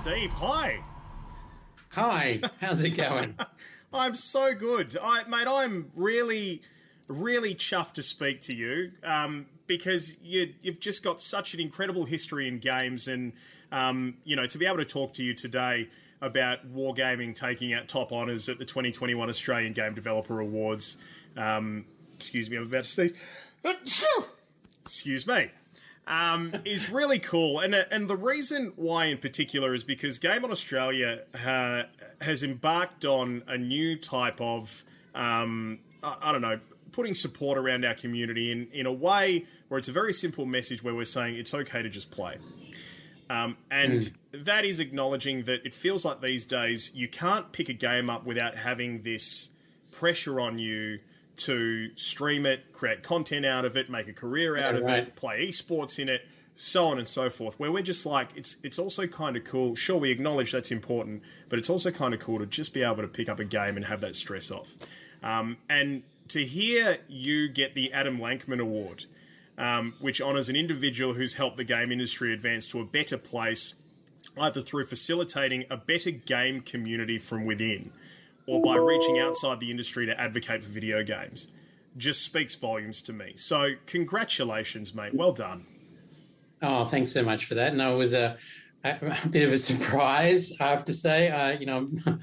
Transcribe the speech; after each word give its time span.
Steve, 0.00 0.32
hi. 0.32 0.80
Hi, 1.90 2.40
how's 2.58 2.82
it 2.82 2.96
going? 2.96 3.34
I'm 3.92 4.14
so 4.14 4.54
good. 4.54 4.96
I, 4.96 5.24
mate, 5.24 5.46
I'm 5.46 5.90
really, 5.94 6.62
really 7.06 7.54
chuffed 7.54 7.92
to 7.92 8.02
speak 8.02 8.40
to 8.42 8.56
you 8.56 8.92
um, 9.04 9.44
because 9.66 10.16
you, 10.22 10.54
you've 10.62 10.80
just 10.80 11.04
got 11.04 11.20
such 11.20 11.52
an 11.52 11.60
incredible 11.60 12.06
history 12.06 12.48
in 12.48 12.60
games, 12.60 13.08
and 13.08 13.34
um, 13.72 14.14
you 14.24 14.36
know 14.36 14.46
to 14.46 14.56
be 14.56 14.64
able 14.64 14.78
to 14.78 14.86
talk 14.86 15.12
to 15.14 15.22
you 15.22 15.34
today 15.34 15.90
about 16.22 16.66
wargaming 16.74 17.34
taking 17.34 17.74
out 17.74 17.86
top 17.86 18.10
honours 18.10 18.48
at 18.48 18.58
the 18.58 18.64
2021 18.64 19.28
Australian 19.28 19.74
Game 19.74 19.92
Developer 19.92 20.40
Awards. 20.40 20.96
Um, 21.36 21.84
excuse 22.14 22.48
me, 22.48 22.56
I'm 22.56 22.62
about 22.62 22.84
to 22.84 22.88
sneeze. 22.88 23.12
excuse 24.82 25.26
me. 25.26 25.50
Um, 26.06 26.54
is 26.64 26.90
really 26.90 27.20
cool, 27.20 27.60
and 27.60 27.72
and 27.74 28.08
the 28.08 28.16
reason 28.16 28.72
why 28.74 29.06
in 29.06 29.18
particular 29.18 29.74
is 29.74 29.84
because 29.84 30.18
Game 30.18 30.44
on 30.44 30.50
Australia 30.50 31.20
uh, 31.46 31.84
has 32.20 32.42
embarked 32.42 33.04
on 33.04 33.44
a 33.46 33.56
new 33.56 33.96
type 33.96 34.40
of 34.40 34.84
um, 35.14 35.78
I, 36.02 36.16
I 36.22 36.32
don't 36.32 36.42
know 36.42 36.58
putting 36.92 37.14
support 37.14 37.56
around 37.56 37.84
our 37.84 37.94
community 37.94 38.50
in, 38.50 38.68
in 38.72 38.86
a 38.86 38.92
way 38.92 39.46
where 39.68 39.78
it's 39.78 39.88
a 39.88 39.92
very 39.92 40.12
simple 40.12 40.46
message 40.46 40.82
where 40.82 40.94
we're 40.94 41.04
saying 41.04 41.36
it's 41.36 41.54
okay 41.54 41.82
to 41.82 41.88
just 41.88 42.10
play. 42.10 42.36
Um, 43.28 43.56
and 43.70 44.00
mm. 44.02 44.16
that 44.44 44.64
is 44.64 44.80
acknowledging 44.80 45.44
that 45.44 45.64
it 45.64 45.72
feels 45.72 46.04
like 46.04 46.20
these 46.20 46.44
days 46.44 46.92
you 46.94 47.06
can't 47.06 47.52
pick 47.52 47.68
a 47.68 47.72
game 47.72 48.10
up 48.10 48.26
without 48.26 48.56
having 48.56 49.02
this 49.02 49.50
pressure 49.92 50.40
on 50.40 50.58
you 50.58 50.98
to 51.44 51.90
stream 51.96 52.46
it, 52.46 52.72
create 52.72 53.02
content 53.02 53.46
out 53.46 53.64
of 53.64 53.76
it, 53.76 53.90
make 53.90 54.08
a 54.08 54.12
career 54.12 54.56
out 54.56 54.74
yeah, 54.74 54.80
of 54.80 54.86
right. 54.86 54.98
it, 55.08 55.16
play 55.16 55.48
esports 55.48 55.98
in 55.98 56.08
it, 56.08 56.26
so 56.56 56.86
on 56.86 56.98
and 56.98 57.08
so 57.08 57.30
forth. 57.30 57.58
Where 57.58 57.72
we're 57.72 57.82
just 57.82 58.04
like, 58.06 58.36
it's 58.36 58.58
it's 58.62 58.78
also 58.78 59.06
kind 59.06 59.36
of 59.36 59.44
cool. 59.44 59.74
Sure, 59.74 59.96
we 59.96 60.10
acknowledge 60.10 60.52
that's 60.52 60.70
important, 60.70 61.22
but 61.48 61.58
it's 61.58 61.70
also 61.70 61.90
kind 61.90 62.14
of 62.14 62.20
cool 62.20 62.38
to 62.38 62.46
just 62.46 62.74
be 62.74 62.82
able 62.82 63.02
to 63.02 63.08
pick 63.08 63.28
up 63.28 63.40
a 63.40 63.44
game 63.44 63.76
and 63.76 63.86
have 63.86 64.00
that 64.02 64.14
stress 64.14 64.50
off. 64.50 64.76
Um, 65.22 65.56
and 65.68 66.02
to 66.28 66.44
hear 66.44 66.98
you 67.08 67.48
get 67.48 67.74
the 67.74 67.92
Adam 67.92 68.18
Lancman 68.18 68.60
Award, 68.60 69.06
um, 69.58 69.94
which 70.00 70.20
honours 70.20 70.48
an 70.48 70.56
individual 70.56 71.14
who's 71.14 71.34
helped 71.34 71.56
the 71.56 71.64
game 71.64 71.90
industry 71.90 72.32
advance 72.32 72.66
to 72.68 72.80
a 72.80 72.84
better 72.84 73.18
place, 73.18 73.74
either 74.38 74.60
through 74.60 74.84
facilitating 74.84 75.64
a 75.70 75.76
better 75.76 76.10
game 76.10 76.60
community 76.60 77.18
from 77.18 77.44
within 77.44 77.90
or 78.50 78.60
by 78.60 78.74
reaching 78.74 79.16
outside 79.20 79.60
the 79.60 79.70
industry 79.70 80.04
to 80.04 80.20
advocate 80.20 80.60
for 80.60 80.70
video 80.70 81.04
games 81.04 81.52
just 81.96 82.24
speaks 82.24 82.56
volumes 82.56 83.00
to 83.00 83.12
me. 83.12 83.32
So, 83.36 83.74
congratulations, 83.86 84.92
mate. 84.92 85.14
Well 85.14 85.32
done. 85.32 85.66
Oh, 86.60 86.84
thanks 86.84 87.12
so 87.12 87.22
much 87.22 87.44
for 87.44 87.54
that. 87.54 87.76
No, 87.76 87.94
it 87.94 87.98
was 87.98 88.12
a, 88.12 88.36
a 88.82 89.28
bit 89.30 89.46
of 89.46 89.52
a 89.52 89.58
surprise, 89.58 90.52
I 90.60 90.64
have 90.64 90.84
to 90.86 90.92
say. 90.92 91.56
You 91.60 91.66
know, 91.66 91.86
I 92.06 92.18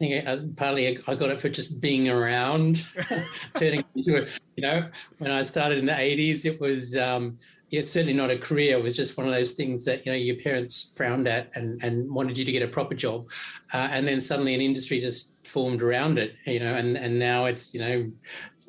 think 0.00 0.26
I, 0.26 0.40
partly 0.56 0.98
I 1.06 1.14
got 1.14 1.30
it 1.30 1.40
for 1.40 1.48
just 1.48 1.80
being 1.80 2.08
around, 2.08 2.84
turning 3.54 3.84
into 3.94 4.16
it. 4.16 4.28
You 4.56 4.62
know, 4.62 4.88
when 5.18 5.30
I 5.30 5.44
started 5.44 5.78
in 5.78 5.86
the 5.86 5.92
80s, 5.92 6.44
it 6.44 6.60
was. 6.60 6.96
Um, 6.96 7.36
yeah, 7.70 7.82
certainly 7.82 8.14
not 8.14 8.30
a 8.30 8.38
career. 8.38 8.78
It 8.78 8.82
was 8.82 8.96
just 8.96 9.18
one 9.18 9.26
of 9.26 9.34
those 9.34 9.52
things 9.52 9.84
that 9.84 10.06
you 10.06 10.12
know 10.12 10.16
your 10.16 10.36
parents 10.36 10.94
frowned 10.96 11.28
at 11.28 11.50
and, 11.54 11.82
and 11.82 12.10
wanted 12.10 12.38
you 12.38 12.44
to 12.44 12.52
get 12.52 12.62
a 12.62 12.68
proper 12.68 12.94
job, 12.94 13.28
uh, 13.74 13.88
and 13.92 14.08
then 14.08 14.20
suddenly 14.20 14.54
an 14.54 14.60
industry 14.60 15.00
just 15.00 15.34
formed 15.46 15.82
around 15.82 16.18
it. 16.18 16.34
You 16.46 16.60
know, 16.60 16.74
and 16.74 16.96
and 16.96 17.18
now 17.18 17.44
it's 17.44 17.74
you 17.74 17.80
know 17.80 18.10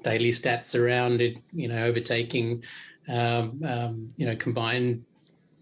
daily 0.04 0.32
stats 0.32 0.78
around 0.78 1.22
it. 1.22 1.38
You 1.54 1.70
know, 1.70 1.86
overtaking 1.86 2.64
um, 3.08 3.62
um, 3.68 4.10
you 4.18 4.26
know 4.26 4.36
combined 4.36 5.06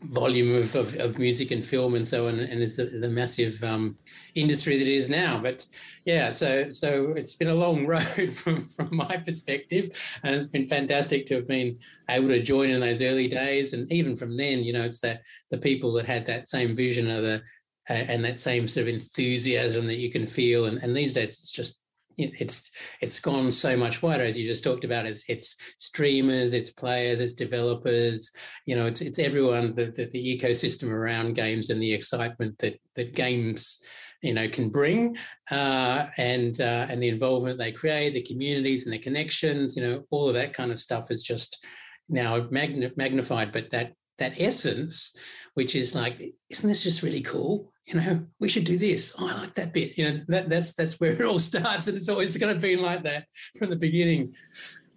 volume 0.09 0.55
of, 0.55 0.75
of, 0.75 0.95
of, 0.95 1.19
music 1.19 1.51
and 1.51 1.63
film 1.63 1.95
and 1.95 2.07
so 2.07 2.27
on, 2.27 2.39
and 2.39 2.61
is 2.61 2.77
the, 2.77 2.85
the 2.85 3.09
massive 3.09 3.63
um, 3.63 3.97
industry 4.35 4.77
that 4.77 4.87
it 4.87 4.93
is 4.93 5.09
now. 5.09 5.39
But 5.39 5.65
yeah, 6.05 6.31
so 6.31 6.71
so 6.71 7.11
it's 7.11 7.35
been 7.35 7.49
a 7.49 7.55
long 7.55 7.85
road 7.95 8.31
from 8.31 8.65
from 8.67 8.89
my 8.91 9.17
perspective, 9.17 9.89
and 10.23 10.35
it's 10.35 10.47
been 10.47 10.65
fantastic 10.65 11.25
to 11.27 11.35
have 11.35 11.47
been 11.47 11.77
able 12.09 12.29
to 12.29 12.41
join 12.41 12.69
in 12.69 12.79
those 12.79 13.01
early 13.01 13.27
days, 13.27 13.73
and 13.73 13.91
even 13.91 14.15
from 14.15 14.37
then, 14.37 14.63
you 14.63 14.73
know, 14.73 14.83
it's 14.83 14.99
the 14.99 15.19
the 15.51 15.57
people 15.57 15.91
that 15.93 16.05
had 16.05 16.25
that 16.25 16.47
same 16.47 16.75
vision 16.75 17.09
of 17.09 17.23
the 17.23 17.41
uh, 17.89 17.93
and 17.93 18.23
that 18.23 18.39
same 18.39 18.67
sort 18.67 18.87
of 18.87 18.93
enthusiasm 18.93 19.87
that 19.87 19.99
you 19.99 20.11
can 20.11 20.25
feel, 20.25 20.65
and, 20.65 20.77
and 20.83 20.95
these 20.95 21.13
days 21.13 21.29
it's 21.29 21.51
just 21.51 21.83
it's 22.17 22.71
it's 23.01 23.19
gone 23.19 23.51
so 23.51 23.77
much 23.77 24.01
wider 24.01 24.23
as 24.23 24.37
you 24.37 24.47
just 24.47 24.63
talked 24.63 24.83
about. 24.83 25.05
It's 25.05 25.29
it's 25.29 25.57
streamers 25.77 26.53
it's 26.53 26.69
players 26.69 27.19
it's 27.19 27.33
developers 27.33 28.31
you 28.65 28.75
know 28.75 28.85
it's 28.85 29.01
it's 29.01 29.19
everyone 29.19 29.73
the, 29.73 29.85
the, 29.85 30.05
the 30.05 30.39
ecosystem 30.39 30.89
around 30.89 31.35
games 31.35 31.69
and 31.69 31.81
the 31.81 31.93
excitement 31.93 32.57
that 32.59 32.79
that 32.95 33.15
games 33.15 33.81
you 34.23 34.33
know 34.33 34.49
can 34.49 34.69
bring 34.69 35.15
uh, 35.51 36.07
and 36.17 36.59
uh, 36.59 36.87
and 36.89 37.01
the 37.01 37.09
involvement 37.09 37.59
they 37.59 37.71
create 37.71 38.13
the 38.13 38.23
communities 38.23 38.85
and 38.85 38.93
the 38.93 38.99
connections 38.99 39.75
you 39.75 39.83
know 39.83 40.03
all 40.09 40.27
of 40.27 40.33
that 40.33 40.53
kind 40.53 40.71
of 40.71 40.79
stuff 40.79 41.11
is 41.11 41.23
just 41.23 41.65
now 42.09 42.47
magnified. 42.51 43.51
But 43.51 43.69
that 43.71 43.93
that 44.17 44.39
essence 44.39 45.15
which 45.53 45.75
is 45.75 45.95
like 45.95 46.21
isn't 46.49 46.67
this 46.67 46.83
just 46.83 47.03
really 47.03 47.21
cool 47.21 47.71
you 47.87 47.95
know, 47.95 48.25
we 48.39 48.49
should 48.49 48.65
do 48.65 48.77
this. 48.77 49.15
Oh, 49.17 49.29
I 49.29 49.39
like 49.39 49.55
that 49.55 49.73
bit. 49.73 49.97
You 49.97 50.11
know, 50.11 50.21
that, 50.27 50.49
that's 50.49 50.73
that's 50.73 50.99
where 50.99 51.13
it 51.13 51.21
all 51.21 51.39
starts, 51.51 51.87
and 51.87 51.95
it's 51.95 52.09
always 52.09 52.35
going 52.37 52.53
to 52.53 52.59
be 52.59 52.75
like 52.75 53.03
that 53.03 53.27
from 53.57 53.69
the 53.69 53.77
beginning. 53.77 54.35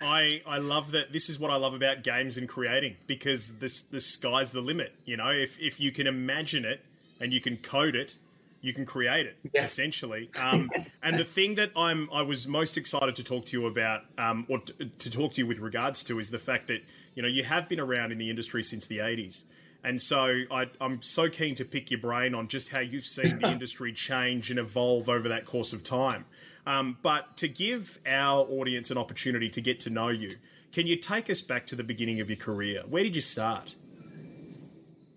I 0.02 0.42
I 0.46 0.58
love 0.58 0.90
that. 0.92 1.12
This 1.12 1.28
is 1.28 1.38
what 1.38 1.50
I 1.52 1.56
love 1.56 1.72
about 1.74 2.02
games 2.02 2.36
and 2.36 2.48
creating 2.48 2.96
because 3.06 3.58
this 3.58 3.82
the 3.82 4.00
sky's 4.00 4.50
the 4.50 4.60
limit. 4.60 4.94
You 5.04 5.16
know, 5.16 5.30
if 5.30 5.58
if 5.60 5.78
you 5.78 5.92
can 5.92 6.08
imagine 6.08 6.64
it 6.64 6.84
and 7.20 7.32
you 7.32 7.40
can 7.40 7.58
code 7.58 7.94
it, 7.94 8.16
you 8.60 8.72
can 8.72 8.84
create 8.84 9.26
it 9.26 9.36
yeah. 9.54 9.62
essentially. 9.62 10.28
Um, 10.36 10.68
and 11.02 11.16
the 11.16 11.24
thing 11.24 11.54
that 11.56 11.70
I'm 11.76 12.10
I 12.12 12.22
was 12.22 12.48
most 12.48 12.76
excited 12.76 13.14
to 13.14 13.22
talk 13.22 13.46
to 13.46 13.60
you 13.60 13.66
about, 13.66 14.02
um, 14.18 14.46
or 14.48 14.58
to, 14.58 14.84
to 14.86 15.10
talk 15.10 15.34
to 15.34 15.42
you 15.42 15.46
with 15.46 15.60
regards 15.60 16.02
to, 16.04 16.18
is 16.18 16.30
the 16.30 16.38
fact 16.38 16.66
that 16.68 16.82
you 17.14 17.22
know 17.22 17.28
you 17.28 17.44
have 17.44 17.68
been 17.68 17.80
around 17.80 18.10
in 18.10 18.18
the 18.18 18.30
industry 18.30 18.64
since 18.64 18.86
the 18.86 18.98
'80s. 18.98 19.44
And 19.82 20.00
so 20.00 20.42
I, 20.50 20.66
am 20.80 21.00
so 21.02 21.28
keen 21.28 21.54
to 21.56 21.64
pick 21.64 21.90
your 21.90 22.00
brain 22.00 22.34
on 22.34 22.48
just 22.48 22.68
how 22.70 22.80
you've 22.80 23.04
seen 23.04 23.38
the 23.38 23.48
industry 23.52 23.92
change 23.92 24.50
and 24.50 24.58
evolve 24.58 25.08
over 25.08 25.28
that 25.28 25.44
course 25.44 25.72
of 25.72 25.82
time. 25.82 26.26
Um, 26.66 26.98
but 27.02 27.36
to 27.38 27.48
give 27.48 27.98
our 28.06 28.40
audience 28.40 28.90
an 28.90 28.98
opportunity 28.98 29.48
to 29.48 29.60
get 29.60 29.80
to 29.80 29.90
know 29.90 30.08
you, 30.08 30.30
can 30.72 30.86
you 30.86 30.96
take 30.96 31.30
us 31.30 31.40
back 31.40 31.66
to 31.66 31.76
the 31.76 31.82
beginning 31.82 32.20
of 32.20 32.28
your 32.28 32.36
career? 32.36 32.82
Where 32.88 33.02
did 33.02 33.16
you 33.16 33.22
start? 33.22 33.74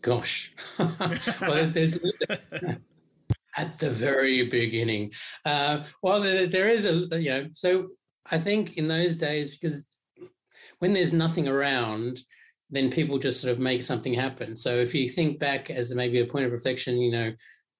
Gosh, 0.01 0.53
well, 0.80 0.91
there's, 1.66 1.72
there's 1.74 1.97
at 3.57 3.80
the 3.80 3.90
very 3.90 4.44
beginning. 4.47 5.12
Uh, 5.45 5.84
well, 6.01 6.19
there, 6.22 6.47
there 6.47 6.68
is 6.68 6.85
a 6.85 7.22
you 7.22 7.30
know. 7.30 7.47
So 7.53 7.90
I 8.30 8.38
think 8.38 8.78
in 8.78 8.88
those 8.88 9.16
days, 9.16 9.51
because 9.51 9.88
when 10.80 10.94
there's 10.94 11.13
nothing 11.13 11.47
around, 11.47 12.19
then 12.74 12.90
people 12.90 13.20
just 13.20 13.40
sort 13.40 13.52
of 13.52 13.60
make 13.60 13.84
something 13.84 14.14
happen. 14.14 14.58
So 14.58 14.72
if 14.72 14.96
you 14.96 15.08
think 15.08 15.40
back 15.40 15.70
as 15.70 15.94
maybe 15.94 16.20
a 16.20 16.26
point 16.26 16.46
of 16.46 16.52
reflection, 16.52 16.98
you 16.98 17.12
know, 17.12 17.32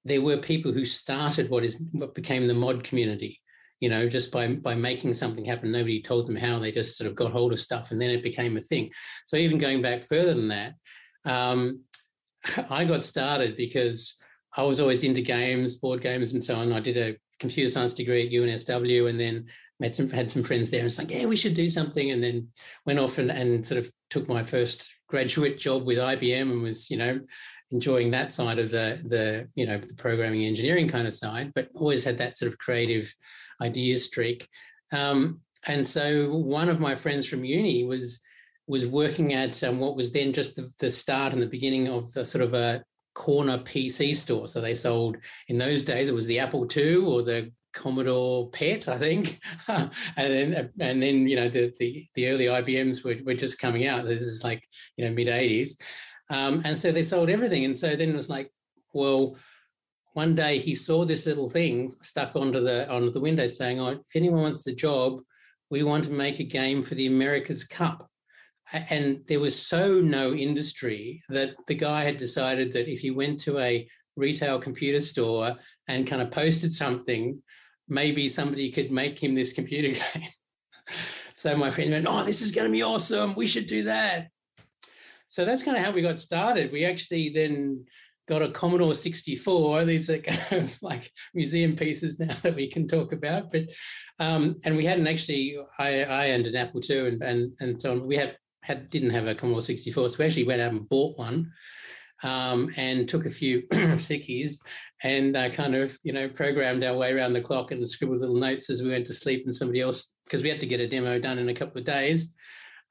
there 0.06 0.22
were 0.22 0.38
people 0.38 0.72
who 0.72 0.86
started 0.86 1.50
what 1.50 1.64
is 1.64 1.84
what 1.94 2.14
became 2.14 2.48
the 2.48 2.54
mod 2.54 2.84
community. 2.84 3.42
You 3.80 3.90
know, 3.90 4.08
just 4.08 4.32
by 4.32 4.48
by 4.54 4.76
making 4.76 5.16
something 5.16 5.44
happen, 5.44 5.72
nobody 5.72 6.00
told 6.00 6.28
them 6.28 6.36
how. 6.36 6.60
They 6.60 6.72
just 6.72 6.96
sort 6.96 7.10
of 7.10 7.16
got 7.16 7.32
hold 7.32 7.54
of 7.54 7.60
stuff, 7.60 7.92
and 7.92 8.00
then 8.00 8.12
it 8.12 8.24
became 8.24 8.56
a 8.56 8.62
thing. 8.62 8.92
So 9.26 9.36
even 9.36 9.58
going 9.58 9.82
back 9.82 10.04
further 10.04 10.36
than 10.36 10.50
that, 10.50 10.76
um, 11.26 11.82
I 12.70 12.86
got 12.86 13.02
started 13.02 13.58
because 13.58 14.16
I 14.56 14.64
was 14.64 14.80
always 14.80 15.04
into 15.04 15.22
games, 15.22 15.76
board 15.76 16.02
games, 16.02 16.34
and 16.34 16.44
so 16.44 16.56
on. 16.56 16.72
I 16.72 16.80
did 16.80 16.98
a 16.98 17.18
computer 17.40 17.70
science 17.70 17.96
degree 17.96 18.28
at 18.28 18.32
UNSW, 18.32 19.10
and 19.10 19.20
then 19.20 19.48
met 19.84 19.96
some 19.96 20.10
had 20.10 20.32
some 20.32 20.44
friends 20.44 20.72
there 20.72 20.80
and 20.80 20.88
it's 20.88 20.98
like, 20.98 21.12
yeah, 21.12 21.26
we 21.26 21.36
should 21.36 21.54
do 21.54 21.68
something. 21.68 22.12
And 22.12 22.24
then 22.24 22.48
went 22.86 23.00
off 23.00 23.18
and, 23.18 23.30
and 23.30 23.66
sort 23.66 23.80
of 23.80 23.90
took 24.10 24.30
my 24.30 24.42
first 24.42 24.90
graduate 25.08 25.60
job 25.60 25.86
with 25.86 25.98
IBM 25.98 26.52
and 26.52 26.62
was, 26.62 26.90
you 26.90 26.98
know, 26.98 27.20
enjoying 27.72 28.12
that 28.12 28.32
side 28.32 28.60
of 28.60 28.72
the 28.72 29.02
the, 29.04 29.50
you 29.56 29.68
know, 29.68 29.78
the 29.78 29.94
programming 29.96 30.46
engineering 30.46 30.88
kind 30.88 31.06
of 31.06 31.14
side, 31.14 31.52
but 31.54 31.68
always 31.76 32.04
had 32.06 32.18
that 32.18 32.38
sort 32.38 32.52
of 32.52 32.58
creative 32.58 33.14
idea 33.62 33.98
streak. 33.98 34.48
Um, 34.94 35.42
and 35.68 35.86
so 35.86 36.34
one 36.34 36.70
of 36.70 36.80
my 36.80 36.96
friends 36.96 37.28
from 37.28 37.44
uni 37.44 37.84
was 37.84 38.22
was 38.68 38.88
working 38.88 39.34
at 39.34 39.62
um, 39.66 39.80
what 39.82 39.98
was 39.98 40.14
then 40.14 40.32
just 40.32 40.56
the, 40.56 40.72
the 40.80 40.90
start 40.90 41.34
and 41.34 41.42
the 41.42 41.56
beginning 41.58 41.90
of 41.90 42.10
the 42.14 42.26
sort 42.26 42.42
of 42.42 42.54
a 42.54 42.82
corner 43.14 43.58
PC 43.58 44.16
store. 44.16 44.48
So 44.48 44.62
they 44.62 44.74
sold 44.74 45.18
in 45.50 45.58
those 45.58 45.84
days 45.84 46.08
it 46.08 46.16
was 46.16 46.28
the 46.28 46.40
Apple 46.40 46.66
II 46.74 46.96
or 46.96 47.22
the 47.22 47.52
Commodore 47.74 48.50
PET, 48.50 48.88
I 48.88 48.98
think, 48.98 49.40
and 49.68 49.92
then 50.16 50.72
and 50.80 51.02
then 51.02 51.28
you 51.28 51.36
know 51.36 51.50
the 51.50 51.74
the, 51.80 52.06
the 52.16 52.30
early 52.30 52.46
IBMs 52.46 53.04
were, 53.04 53.24
were 53.26 53.34
just 53.34 53.60
coming 53.60 53.88
out. 53.88 54.06
This 54.06 54.22
is 54.22 54.44
like 54.44 54.68
you 54.98 55.06
know 55.06 55.12
mid 55.12 55.28
'80s, 55.28 55.82
um, 56.30 56.62
and 56.66 56.78
so 56.78 56.92
they 56.92 57.04
sold 57.04 57.30
everything. 57.30 57.66
And 57.66 57.78
so 57.78 57.96
then 57.96 58.10
it 58.10 58.16
was 58.16 58.30
like, 58.30 58.52
well, 58.94 59.36
one 60.14 60.36
day 60.36 60.60
he 60.60 60.76
saw 60.76 61.06
this 61.06 61.26
little 61.26 61.50
thing 61.50 61.90
stuck 61.90 62.36
onto 62.36 62.60
the 62.60 62.90
onto 62.90 63.12
the 63.12 63.20
window 63.20 63.48
saying, 63.48 63.80
"Oh, 63.80 63.90
if 63.90 64.16
anyone 64.16 64.42
wants 64.42 64.64
the 64.64 64.76
job, 64.76 65.22
we 65.70 65.84
want 65.84 66.04
to 66.06 66.12
make 66.12 66.40
a 66.40 66.44
game 66.44 66.82
for 66.82 66.96
the 66.96 67.08
America's 67.08 67.64
Cup." 67.64 68.10
And 68.90 69.22
there 69.28 69.42
was 69.42 69.60
so 69.60 70.00
no 70.00 70.34
industry 70.34 71.22
that 71.30 71.56
the 71.68 71.76
guy 71.76 72.04
had 72.04 72.18
decided 72.18 72.72
that 72.74 72.90
if 72.90 73.00
he 73.00 73.12
went 73.12 73.40
to 73.42 73.60
a 73.60 73.88
retail 74.16 74.60
computer 74.60 75.02
store 75.02 75.56
and 75.88 76.08
kind 76.08 76.22
of 76.22 76.32
posted 76.32 76.72
something, 76.72 77.42
maybe 77.88 78.28
somebody 78.30 78.72
could 78.72 78.92
make 78.92 79.22
him 79.22 79.36
this 79.36 79.54
computer 79.54 80.00
game. 80.14 80.28
so 81.34 81.56
my 81.56 81.70
friend 81.70 81.92
went, 81.92 82.08
"Oh, 82.08 82.24
this 82.24 82.42
is 82.42 82.52
going 82.52 82.68
to 82.68 82.72
be 82.72 82.84
awesome. 82.84 83.36
We 83.36 83.48
should 83.48 83.68
do 83.68 83.84
that." 83.84 84.30
So 85.28 85.46
that's 85.46 85.64
kind 85.64 85.78
of 85.78 85.84
how 85.84 85.92
we 85.92 86.02
got 86.02 86.20
started. 86.20 86.72
We 86.72 86.86
actually 86.86 87.30
then 87.30 87.86
got 88.28 88.42
a 88.42 88.50
Commodore 88.50 88.94
64. 88.94 89.86
These 89.86 90.10
are 90.10 90.18
kind 90.20 90.64
of 90.64 90.78
like 90.82 91.12
museum 91.34 91.76
pieces 91.76 92.20
now 92.20 92.34
that 92.44 92.56
we 92.56 92.68
can 92.68 92.88
talk 92.88 93.14
about. 93.14 93.52
But 93.52 93.70
um, 94.20 94.60
and 94.64 94.78
we 94.78 94.86
hadn't 94.86 95.08
actually. 95.08 95.58
I, 95.80 96.04
I 96.04 96.32
owned 96.32 96.48
an 96.48 96.56
Apple 96.56 96.82
II, 96.88 97.08
and 97.08 97.24
and 97.24 97.52
and 97.60 97.82
so 97.82 98.00
we 98.00 98.16
had 98.16 98.38
had 98.62 98.90
didn't 98.90 99.10
have 99.10 99.28
a 99.28 99.36
Commodore 99.36 99.62
64, 99.62 100.10
so 100.10 100.16
we 100.20 100.26
actually 100.26 100.46
went 100.46 100.62
out 100.62 100.72
and 100.72 100.88
bought 100.88 101.18
one. 101.18 101.52
Um, 102.24 102.72
and 102.78 103.08
took 103.08 103.26
a 103.26 103.30
few 103.30 103.64
sickies 103.72 104.62
and 105.04 105.36
uh, 105.36 105.50
kind 105.50 105.76
of 105.76 105.98
you 106.04 106.14
know 106.14 106.30
programmed 106.30 106.84
our 106.84 106.96
way 106.96 107.14
around 107.14 107.34
the 107.34 107.42
clock 107.42 107.72
and 107.72 107.88
scribbled 107.88 108.22
little 108.22 108.38
notes 108.38 108.70
as 108.70 108.82
we 108.82 108.90
went 108.90 109.06
to 109.08 109.14
sleep 109.14 109.44
and 109.44 109.54
somebody 109.54 109.82
else 109.82 110.14
because 110.24 110.42
we 110.42 110.50
had 110.50 110.62
to 110.62 110.66
get 110.66 110.80
a 110.80 110.88
demo 110.88 111.20
done 111.20 111.38
in 111.38 111.50
a 111.50 111.54
couple 111.54 111.80
of 111.80 111.86
days. 111.86 112.34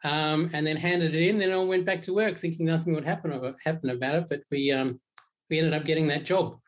Um, 0.04 0.50
and 0.52 0.66
then 0.66 0.76
handed 0.76 1.14
it 1.14 1.28
in 1.28 1.38
then 1.38 1.52
I 1.52 1.58
went 1.58 1.86
back 1.86 2.02
to 2.02 2.14
work 2.14 2.36
thinking 2.36 2.66
nothing 2.66 2.92
would 2.94 3.04
happen 3.04 3.32
about, 3.32 3.54
happen 3.64 3.90
about 3.90 4.16
it 4.16 4.28
but 4.28 4.40
we 4.50 4.72
um, 4.72 5.00
we 5.48 5.58
ended 5.58 5.74
up 5.74 5.84
getting 5.84 6.08
that 6.08 6.24
job. 6.24 6.58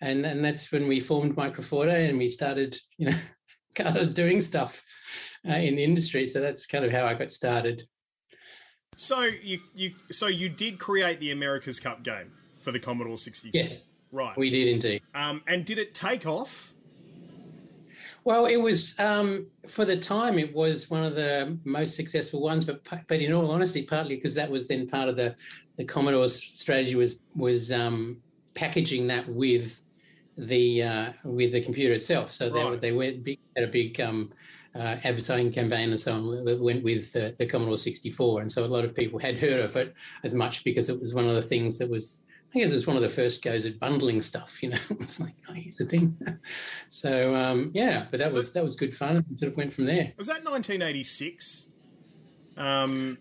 And 0.00 0.24
and 0.24 0.44
that's 0.44 0.72
when 0.72 0.88
we 0.88 1.00
formed 1.00 1.36
Microforte 1.36 2.08
and 2.08 2.18
we 2.18 2.28
started 2.28 2.76
you 2.96 3.10
know 3.10 3.16
kind 3.74 3.96
of 3.96 4.14
doing 4.14 4.40
stuff 4.40 4.82
uh, 5.48 5.52
in 5.52 5.76
the 5.76 5.84
industry. 5.84 6.26
So 6.26 6.40
that's 6.40 6.66
kind 6.66 6.84
of 6.84 6.90
how 6.90 7.04
I 7.04 7.14
got 7.14 7.30
started 7.30 7.84
so 8.98 9.22
you 9.22 9.60
you 9.76 9.92
so 10.10 10.26
you 10.26 10.48
did 10.48 10.78
create 10.80 11.20
the 11.20 11.30
America's 11.30 11.78
Cup 11.78 12.02
game 12.02 12.32
for 12.58 12.72
the 12.72 12.80
Commodore 12.80 13.16
64. 13.16 13.58
Yes. 13.58 13.90
Right. 14.10 14.36
We 14.36 14.50
did 14.50 14.66
indeed. 14.66 15.02
Um, 15.14 15.40
and 15.46 15.64
did 15.64 15.78
it 15.78 15.94
take 15.94 16.26
off? 16.26 16.74
Well, 18.24 18.46
it 18.46 18.56
was 18.56 18.98
um, 18.98 19.46
for 19.68 19.84
the 19.84 19.96
time. 19.96 20.36
It 20.36 20.52
was 20.52 20.90
one 20.90 21.04
of 21.04 21.14
the 21.14 21.56
most 21.64 21.94
successful 21.94 22.40
ones, 22.40 22.64
but 22.64 22.82
but 23.06 23.20
in 23.20 23.32
all 23.32 23.50
honesty, 23.52 23.82
partly 23.82 24.16
because 24.16 24.34
that 24.34 24.50
was 24.50 24.66
then 24.66 24.88
part 24.88 25.08
of 25.08 25.16
the 25.16 25.36
the 25.76 25.84
Commodore's 25.84 26.42
strategy 26.42 26.96
was 26.96 27.20
was 27.36 27.70
um, 27.70 28.16
packaging 28.54 29.06
that 29.06 29.28
with 29.28 29.80
the 30.36 30.82
uh, 30.82 31.12
with 31.22 31.52
the 31.52 31.60
computer 31.60 31.94
itself. 31.94 32.32
So 32.32 32.50
right. 32.50 32.80
they 32.80 32.90
they 32.90 32.96
went 32.96 33.22
big, 33.22 33.38
had 33.54 33.64
a 33.64 33.70
big 33.70 34.00
um, 34.00 34.32
uh, 34.74 34.96
advertising 35.04 35.52
campaign 35.52 35.90
and 35.90 35.98
so 35.98 36.12
on 36.12 36.60
went 36.60 36.84
with 36.84 37.14
uh, 37.16 37.30
the 37.38 37.46
Commodore 37.46 37.76
64. 37.76 38.42
And 38.42 38.52
so 38.52 38.64
a 38.64 38.66
lot 38.66 38.84
of 38.84 38.94
people 38.94 39.18
had 39.18 39.38
heard 39.38 39.60
of 39.60 39.76
it 39.76 39.94
as 40.24 40.34
much 40.34 40.64
because 40.64 40.88
it 40.88 41.00
was 41.00 41.14
one 41.14 41.26
of 41.26 41.34
the 41.34 41.42
things 41.42 41.78
that 41.78 41.90
was, 41.90 42.22
I 42.54 42.58
guess 42.58 42.70
it 42.70 42.74
was 42.74 42.86
one 42.86 42.96
of 42.96 43.02
the 43.02 43.08
first 43.08 43.42
goes 43.42 43.66
at 43.66 43.78
bundling 43.78 44.22
stuff, 44.22 44.62
you 44.62 44.70
know, 44.70 44.78
it 44.90 44.98
was 44.98 45.20
like, 45.20 45.34
oh, 45.48 45.54
here's 45.54 45.80
a 45.80 45.84
thing. 45.84 46.16
so 46.88 47.34
um, 47.34 47.70
yeah, 47.74 48.06
but 48.10 48.20
that 48.20 48.30
so, 48.30 48.36
was, 48.36 48.52
that 48.52 48.64
was 48.64 48.76
good 48.76 48.94
fun. 48.94 49.16
And 49.16 49.38
sort 49.38 49.52
of 49.52 49.56
went 49.56 49.72
from 49.72 49.86
there. 49.86 50.12
Was 50.16 50.26
that 50.28 50.44
1986? 50.44 51.66
Um, 52.56 53.18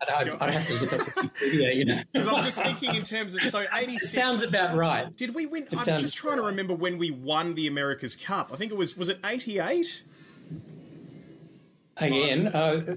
I'd, 0.00 0.28
I'd, 0.28 0.50
have 0.50 0.66
to 0.68 0.74
look 0.74 0.92
up 0.92 1.14
the 1.14 1.30
video, 1.40 1.70
you 1.70 1.84
know. 1.84 2.00
Because 2.12 2.28
I'm 2.28 2.42
just 2.42 2.62
thinking 2.62 2.94
in 2.94 3.02
terms 3.02 3.34
of 3.34 3.44
so 3.48 3.66
86 3.74 4.12
sounds 4.12 4.42
about 4.44 4.76
right. 4.76 5.14
Did 5.16 5.34
we 5.34 5.46
win? 5.46 5.64
It 5.64 5.72
I'm 5.72 5.98
just 5.98 6.16
trying 6.16 6.36
to 6.36 6.44
remember 6.44 6.74
when 6.74 6.98
we 6.98 7.10
won 7.10 7.54
the 7.54 7.66
America's 7.66 8.14
Cup. 8.14 8.52
I 8.52 8.56
think 8.56 8.70
it 8.70 8.76
was 8.76 8.96
was 8.96 9.08
it 9.08 9.18
88? 9.24 10.04
Again, 12.00 12.48
uh, 12.48 12.96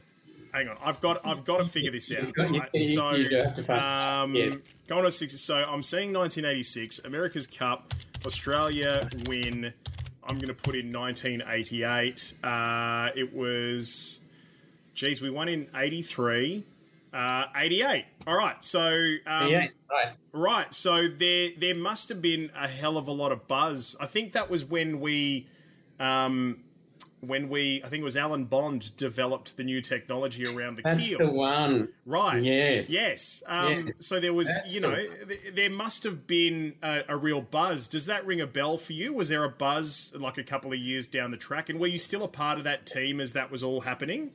hang 0.54 0.70
on. 0.70 0.78
I've 0.84 1.02
got 1.02 1.26
I've 1.26 1.44
got 1.44 1.58
to 1.58 1.66
figure 1.66 1.92
this 1.92 2.12
out. 2.12 2.32
Right? 2.38 2.84
So, 2.84 3.74
um, 3.74 4.36
yes. 4.36 4.58
going 4.88 5.04
to 5.04 5.12
six. 5.12 5.40
So 5.40 5.56
I'm 5.56 5.84
seeing 5.84 6.14
1986 6.14 7.00
America's 7.00 7.48
Cup, 7.48 7.94
Australia 8.26 9.10
win. 9.28 9.74
I'm 10.24 10.38
going 10.38 10.48
to 10.48 10.54
put 10.54 10.76
in 10.76 10.92
1988. 10.92 12.34
Uh, 12.44 13.10
it 13.16 13.36
was, 13.36 14.22
geez, 14.94 15.22
we 15.22 15.30
won 15.30 15.50
in 15.50 15.68
83. 15.76 16.64
Uh, 17.12 17.46
88. 17.56 18.06
All 18.28 18.38
right. 18.38 18.64
So, 18.64 18.82
um, 19.26 19.48
88. 19.48 19.72
Right. 19.90 20.08
Right. 20.32 20.74
So 20.74 21.08
there, 21.08 21.50
there 21.58 21.76
must 21.76 22.08
have 22.10 22.22
been 22.22 22.52
a 22.56 22.68
hell 22.68 22.98
of 22.98 23.08
a 23.08 23.12
lot 23.12 23.32
of 23.32 23.48
buzz. 23.48 23.98
I 24.00 24.06
think 24.06 24.34
that 24.34 24.50
was 24.50 24.64
when 24.64 25.02
we, 25.02 25.48
um, 26.00 26.60
when 27.22 27.50
we, 27.50 27.82
I 27.84 27.90
think 27.90 28.02
it 28.02 28.04
was 28.04 28.18
Alan 28.18 28.46
Bond 28.46 28.96
developed 28.98 29.56
the 29.56 29.64
new 29.64 29.80
technology 29.80 30.46
around 30.46 30.78
the 30.78 30.82
That's 30.82 31.08
keel. 31.08 31.20
the 31.20 31.30
one. 31.30 31.90
Right. 32.06 32.42
Yes. 32.42 32.90
Yes. 32.90 33.44
Um, 33.48 33.88
yeah. 33.88 33.94
So 34.00 34.20
there 34.20 34.34
was, 34.34 34.48
That's 34.48 34.74
you 34.74 34.82
know, 34.82 34.96
the 34.96 35.52
there 35.54 35.70
must 35.70 36.04
have 36.04 36.26
been 36.26 36.76
a, 36.82 37.04
a, 37.10 37.18
real 37.18 37.42
buzz. 37.42 37.88
Does 37.88 38.08
that 38.08 38.26
ring 38.26 38.42
a 38.42 38.48
bell 38.48 38.78
for 38.78 38.94
you? 38.94 39.14
Was 39.14 39.30
there 39.30 39.44
a 39.44 39.50
buzz 39.50 40.14
like 40.18 40.38
a 40.38 40.44
couple 40.44 40.74
of 40.74 40.80
years 40.80 41.08
down 41.08 41.30
the 41.30 41.38
track? 41.38 41.70
And 41.70 41.80
were 41.80 41.88
you 41.88 42.00
still 42.00 42.24
a 42.24 42.28
part 42.28 42.58
of 42.58 42.64
that 42.64 42.86
team 42.86 43.22
as 43.22 43.34
that 43.34 43.52
was 43.52 43.64
all 43.64 43.82
happening? 43.82 44.32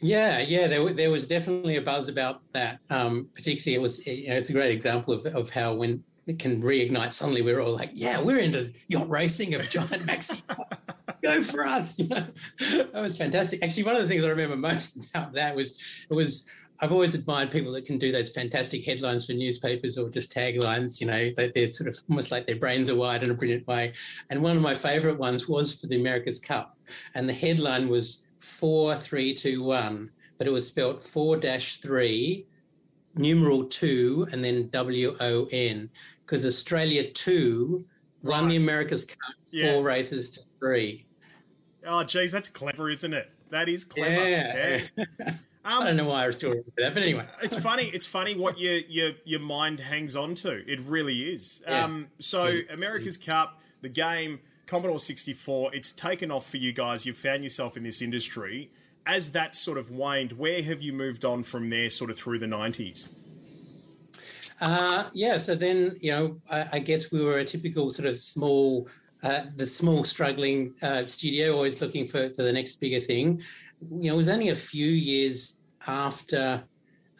Yeah, 0.00 0.38
yeah, 0.38 0.68
there, 0.68 0.92
there 0.92 1.10
was 1.10 1.26
definitely 1.26 1.76
a 1.76 1.82
buzz 1.82 2.08
about 2.08 2.40
that. 2.52 2.78
Um, 2.88 3.28
particularly, 3.34 3.74
it 3.74 3.82
was 3.82 4.06
you 4.06 4.28
know, 4.28 4.36
it's 4.36 4.48
a 4.48 4.52
great 4.52 4.72
example 4.72 5.12
of, 5.12 5.26
of 5.26 5.50
how 5.50 5.74
when 5.74 6.04
it 6.26 6.38
can 6.38 6.62
reignite. 6.62 7.12
Suddenly, 7.12 7.42
we're 7.42 7.60
all 7.60 7.74
like, 7.74 7.90
"Yeah, 7.94 8.20
we're 8.20 8.38
into 8.38 8.72
yacht 8.86 9.08
racing 9.10 9.54
of 9.54 9.68
giant 9.68 10.06
maxi. 10.06 10.42
Go 11.22 11.42
for 11.44 11.66
us!" 11.66 11.96
that 11.96 12.90
was 12.94 13.16
fantastic. 13.16 13.62
Actually, 13.62 13.84
one 13.84 13.96
of 13.96 14.02
the 14.02 14.08
things 14.08 14.24
I 14.24 14.28
remember 14.28 14.56
most 14.56 14.96
about 14.96 15.32
that 15.34 15.54
was 15.54 15.78
it 16.08 16.14
was. 16.14 16.46
I've 16.80 16.92
always 16.92 17.16
admired 17.16 17.50
people 17.50 17.72
that 17.72 17.86
can 17.86 17.98
do 17.98 18.12
those 18.12 18.30
fantastic 18.30 18.84
headlines 18.84 19.26
for 19.26 19.32
newspapers 19.32 19.98
or 19.98 20.08
just 20.10 20.32
taglines. 20.32 21.00
You 21.00 21.08
know, 21.08 21.32
they, 21.36 21.50
they're 21.52 21.66
sort 21.66 21.88
of 21.88 21.96
almost 22.08 22.30
like 22.30 22.46
their 22.46 22.54
brains 22.54 22.88
are 22.88 22.94
wired 22.94 23.24
in 23.24 23.32
a 23.32 23.34
brilliant 23.34 23.66
way. 23.66 23.94
And 24.30 24.40
one 24.40 24.56
of 24.56 24.62
my 24.62 24.76
favourite 24.76 25.18
ones 25.18 25.48
was 25.48 25.80
for 25.80 25.88
the 25.88 25.96
America's 25.96 26.38
Cup, 26.38 26.78
and 27.16 27.28
the 27.28 27.32
headline 27.32 27.88
was 27.88 28.28
four 28.38 28.94
three 28.94 29.34
two 29.34 29.64
one, 29.64 30.10
but 30.38 30.46
it 30.46 30.52
was 30.52 30.68
spelt 30.68 31.04
four 31.04 31.36
dash 31.36 31.78
three 31.78 32.46
numeral 33.18 33.64
two 33.64 34.26
and 34.32 34.42
then 34.42 34.68
W 34.70 35.16
O 35.20 35.48
N 35.50 35.90
because 36.24 36.46
Australia 36.46 37.10
two 37.10 37.84
right. 38.22 38.40
won 38.40 38.48
the 38.48 38.56
America's 38.56 39.04
Cup 39.04 39.18
yeah. 39.50 39.72
four 39.72 39.82
races 39.82 40.30
to 40.30 40.40
three. 40.58 41.04
Oh, 41.88 42.04
geez, 42.04 42.32
that's 42.32 42.48
clever, 42.48 42.90
isn't 42.90 43.12
it? 43.12 43.30
That 43.50 43.68
is 43.68 43.84
clever. 43.84 44.28
Yeah. 44.28 44.86
yeah. 44.96 45.06
Um, 45.24 45.34
I 45.64 45.84
don't 45.84 45.96
know 45.96 46.04
why 46.06 46.26
I 46.26 46.30
still 46.30 46.50
remember 46.50 46.72
that, 46.78 46.94
but 46.94 47.02
anyway, 47.02 47.24
it's 47.42 47.58
funny. 47.58 47.84
It's 47.84 48.06
funny 48.06 48.36
what 48.36 48.58
your 48.58 48.76
your 48.76 49.12
your 49.24 49.40
mind 49.40 49.80
hangs 49.80 50.16
on 50.16 50.34
to. 50.36 50.62
It 50.70 50.80
really 50.80 51.32
is. 51.32 51.62
Yeah. 51.66 51.84
Um, 51.84 52.08
so 52.18 52.46
yeah. 52.46 52.62
America's 52.70 53.16
Cup, 53.16 53.60
the 53.80 53.88
game, 53.88 54.40
Commodore 54.66 54.98
sixty 54.98 55.32
four. 55.32 55.74
It's 55.74 55.92
taken 55.92 56.30
off 56.30 56.48
for 56.48 56.58
you 56.58 56.72
guys. 56.72 57.06
You've 57.06 57.16
found 57.16 57.42
yourself 57.42 57.76
in 57.76 57.82
this 57.82 58.02
industry. 58.02 58.70
As 59.06 59.32
that 59.32 59.54
sort 59.54 59.78
of 59.78 59.90
waned, 59.90 60.32
where 60.32 60.62
have 60.62 60.82
you 60.82 60.92
moved 60.92 61.24
on 61.24 61.42
from 61.42 61.70
there, 61.70 61.88
sort 61.88 62.10
of 62.10 62.18
through 62.18 62.40
the 62.40 62.46
nineties? 62.46 63.08
Uh, 64.60 65.04
yeah, 65.12 65.36
so 65.36 65.54
then, 65.54 65.96
you 66.00 66.10
know, 66.10 66.40
I, 66.50 66.66
I, 66.72 66.78
guess 66.80 67.12
we 67.12 67.22
were 67.22 67.38
a 67.38 67.44
typical 67.44 67.90
sort 67.90 68.08
of 68.08 68.18
small, 68.18 68.88
uh, 69.22 69.42
the 69.56 69.66
small 69.66 70.04
struggling 70.04 70.72
uh, 70.82 71.04
studio, 71.06 71.54
always 71.54 71.80
looking 71.80 72.06
for, 72.06 72.30
for 72.30 72.42
the 72.42 72.52
next 72.52 72.80
bigger 72.80 73.00
thing. 73.00 73.42
You 73.90 74.08
know, 74.08 74.14
it 74.14 74.16
was 74.16 74.28
only 74.28 74.50
a 74.50 74.54
few 74.54 74.86
years 74.86 75.56
after, 75.86 76.62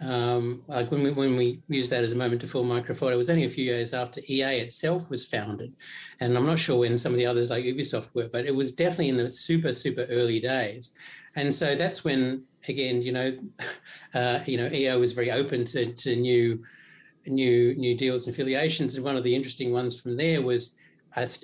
um, 0.00 0.62
like 0.68 0.90
when 0.90 1.02
we, 1.02 1.10
when 1.10 1.36
we 1.36 1.60
used 1.68 1.90
that 1.90 2.04
as 2.04 2.12
a 2.12 2.16
moment 2.16 2.40
to 2.42 2.46
form 2.46 2.68
Microforte, 2.68 3.12
it 3.12 3.16
was 3.16 3.30
only 3.30 3.44
a 3.44 3.48
few 3.48 3.64
years 3.64 3.94
after 3.94 4.20
EA 4.28 4.60
itself 4.60 5.10
was 5.10 5.26
founded. 5.26 5.74
And 6.20 6.36
I'm 6.36 6.46
not 6.46 6.58
sure 6.58 6.78
when 6.78 6.98
some 6.98 7.12
of 7.12 7.18
the 7.18 7.26
others 7.26 7.50
like 7.50 7.64
Ubisoft 7.64 8.14
were, 8.14 8.28
but 8.32 8.46
it 8.46 8.54
was 8.54 8.72
definitely 8.72 9.08
in 9.08 9.16
the 9.16 9.28
super, 9.28 9.72
super 9.72 10.06
early 10.08 10.38
days. 10.38 10.94
And 11.34 11.52
so 11.52 11.74
that's 11.74 12.04
when, 12.04 12.44
again, 12.68 13.02
you 13.02 13.12
know, 13.12 13.32
uh, 14.14 14.40
you 14.46 14.56
know, 14.56 14.68
EA 14.72 14.96
was 14.96 15.12
very 15.12 15.32
open 15.32 15.64
to, 15.66 15.84
to 15.84 16.16
new 16.16 16.62
new 17.26 17.74
new 17.74 17.94
deals 17.94 18.26
and 18.26 18.34
affiliations. 18.34 18.96
And 18.96 19.04
one 19.04 19.16
of 19.16 19.22
the 19.22 19.34
interesting 19.34 19.70
ones 19.72 20.00
from 20.00 20.16
there 20.16 20.40
was, 20.40 20.76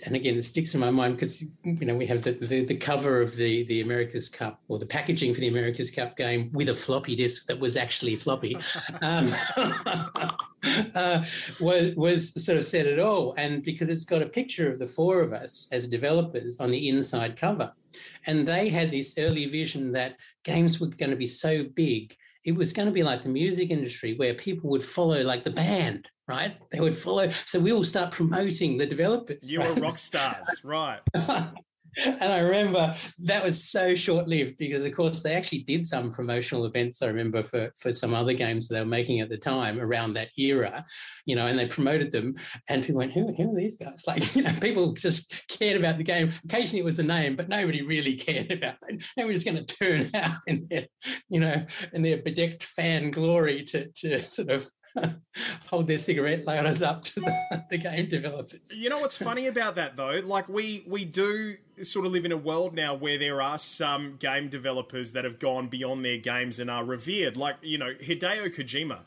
and 0.07 0.15
again, 0.15 0.37
it 0.37 0.45
sticks 0.45 0.75
in 0.75 0.81
my 0.81 0.91
mind 0.91 1.17
because 1.17 1.43
you 1.43 1.87
know 1.87 1.97
we 1.97 2.07
have 2.07 2.23
the, 2.23 2.33
the, 2.33 2.65
the 2.65 2.77
cover 2.77 3.21
of 3.21 3.37
the 3.37 3.65
the 3.65 3.81
America's 3.81 4.29
Cup 4.29 4.61
or 4.69 4.79
the 4.79 4.87
packaging 4.87 5.35
for 5.35 5.41
the 5.41 5.49
America's 5.49 5.91
Cup 5.91 6.17
game 6.17 6.51
with 6.53 6.69
a 6.69 6.75
floppy 6.75 7.15
disk 7.15 7.47
that 7.47 7.59
was 7.59 7.77
actually 7.77 8.17
floppy. 8.17 8.57
um, 9.03 9.31
uh, 10.95 11.25
was 11.61 11.95
was 11.95 12.45
sort 12.45 12.59
of 12.59 12.65
said 12.65 12.87
it 12.87 12.99
all, 12.99 13.35
and 13.37 13.63
because 13.63 13.89
it's 13.89 14.05
got 14.05 14.23
a 14.23 14.27
picture 14.27 14.71
of 14.71 14.79
the 14.79 14.87
four 14.87 15.21
of 15.21 15.33
us 15.33 15.69
as 15.73 15.87
developers 15.87 16.59
on 16.61 16.71
the 16.71 16.89
inside 16.89 17.37
cover, 17.37 17.73
and 18.27 18.47
they 18.47 18.69
had 18.69 18.91
this 18.91 19.15
early 19.19 19.47
vision 19.47 19.93
that 19.93 20.17
games 20.43 20.81
were 20.81 20.89
going 20.89 21.11
to 21.11 21.17
be 21.17 21.27
so 21.27 21.65
big 21.65 22.17
it 22.45 22.55
was 22.55 22.73
going 22.73 22.87
to 22.87 22.93
be 22.93 23.03
like 23.03 23.23
the 23.23 23.29
music 23.29 23.71
industry 23.71 24.15
where 24.15 24.35
people 24.35 24.71
would 24.71 24.83
follow 24.83 25.23
like 25.23 25.45
the 25.45 25.51
band 25.51 26.09
right 26.29 26.57
they 26.71 26.81
would 26.81 26.97
follow 26.97 27.29
so 27.31 27.59
we 27.59 27.73
will 27.73 27.85
start 27.85 28.13
promoting 28.13 28.77
the 28.79 28.87
developers 28.87 29.51
you 29.51 29.59
right? 29.61 29.75
were 29.75 29.83
rock 29.83 29.99
stars 29.99 30.49
right 30.63 31.01
and 32.05 32.33
I 32.33 32.41
remember 32.41 32.95
that 33.21 33.45
was 33.45 33.63
so 33.63 33.95
short 33.95 34.29
lived 34.29 34.57
because, 34.57 34.85
of 34.85 34.95
course, 34.95 35.23
they 35.23 35.35
actually 35.35 35.61
did 35.61 35.87
some 35.87 36.11
promotional 36.11 36.67
events. 36.67 37.03
I 37.03 37.07
remember 37.07 37.43
for 37.43 37.71
for 37.81 37.93
some 37.93 38.15
other 38.15 38.35
games 38.35 38.69
they 38.69 38.81
were 38.81 38.87
making 38.87 39.21
at 39.21 39.29
the 39.29 39.39
time 39.39 39.81
around 39.81 40.15
that 40.15 40.29
era, 40.39 40.85
you 41.27 41.37
know, 41.37 41.47
and 41.47 41.59
they 41.59 41.67
promoted 41.67 42.11
them, 42.11 42.35
and 42.69 42.83
people 42.83 42.99
went, 42.99 43.13
"Who, 43.13 43.33
who 43.33 43.53
are 43.53 43.57
these 43.57 43.77
guys?" 43.77 44.05
Like, 44.15 44.37
you 44.37 44.43
know, 44.43 44.53
people 44.61 44.93
just 44.93 45.49
cared 45.49 45.79
about 45.79 45.97
the 45.99 46.05
game. 46.05 46.33
Occasionally, 46.45 46.81
it 46.81 46.85
was 46.85 46.99
a 46.99 47.03
name, 47.03 47.37
but 47.37 47.49
nobody 47.49 47.83
really 47.83 48.17
cared 48.29 48.51
about 48.51 48.77
it. 48.89 49.03
They 49.17 49.25
were 49.25 49.33
just 49.33 49.47
going 49.47 49.65
to 49.65 49.77
turn 49.77 50.09
out 50.15 50.39
in 50.47 50.67
their, 50.71 50.87
you 51.29 51.41
know, 51.41 51.65
in 51.93 52.03
their 52.03 52.19
bedecked 52.19 52.65
fan 52.65 53.11
glory 53.11 53.63
to 53.65 53.89
to 53.89 54.21
sort 54.23 54.51
of 54.51 54.71
hold 55.67 55.87
their 55.87 55.99
cigarette 55.99 56.45
lighters 56.45 56.83
up 56.83 57.03
to 57.03 57.21
the, 57.21 57.65
the, 57.71 57.79
game 57.79 58.09
developers. 58.09 58.75
You 58.77 58.89
know 58.89 58.99
what's 58.99 59.17
funny 59.17 59.47
about 59.47 59.75
that 59.75 59.97
though? 59.97 60.21
Like 60.25 60.49
we 60.49 60.85
we 60.87 61.05
do 61.05 61.57
sort 61.83 62.07
of 62.07 62.13
live 62.13 62.25
in 62.25 62.33
a 62.33 62.37
world 62.37 62.75
now 62.75 62.95
where 62.95 63.19
there 63.19 63.43
are 63.43 63.59
some 63.59 64.17
game 64.17 64.49
developers 64.49 65.13
that 65.13 65.25
have 65.25 65.39
gone 65.39 65.69
beyond 65.69 66.05
their 66.05 66.19
games 66.19 66.59
and 66.59 66.71
are 66.71 66.85
revered. 66.85 67.37
Like 67.37 67.57
you 67.63 67.79
know 67.79 67.95
Hideo 67.95 68.55
Kojima, 68.55 69.01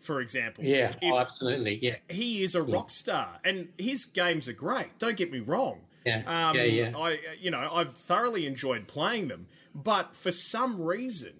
for 0.00 0.20
example. 0.20 0.64
Yeah, 0.64 0.94
oh, 1.02 1.18
absolutely. 1.18 1.78
Yeah, 1.80 1.96
he 2.08 2.42
is 2.42 2.54
a 2.54 2.62
rock 2.62 2.90
star, 2.90 3.40
and 3.44 3.68
his 3.78 4.04
games 4.04 4.48
are 4.48 4.54
great. 4.54 4.98
Don't 4.98 5.16
get 5.16 5.32
me 5.32 5.40
wrong. 5.40 5.80
Yeah, 6.04 6.22
um, 6.26 6.56
yeah, 6.56 6.64
yeah. 6.64 6.96
I 6.96 7.18
you 7.40 7.50
know 7.50 7.70
I've 7.72 7.94
thoroughly 7.94 8.46
enjoyed 8.46 8.86
playing 8.86 9.28
them, 9.28 9.46
but 9.74 10.14
for 10.14 10.30
some 10.30 10.82
reason 10.82 11.32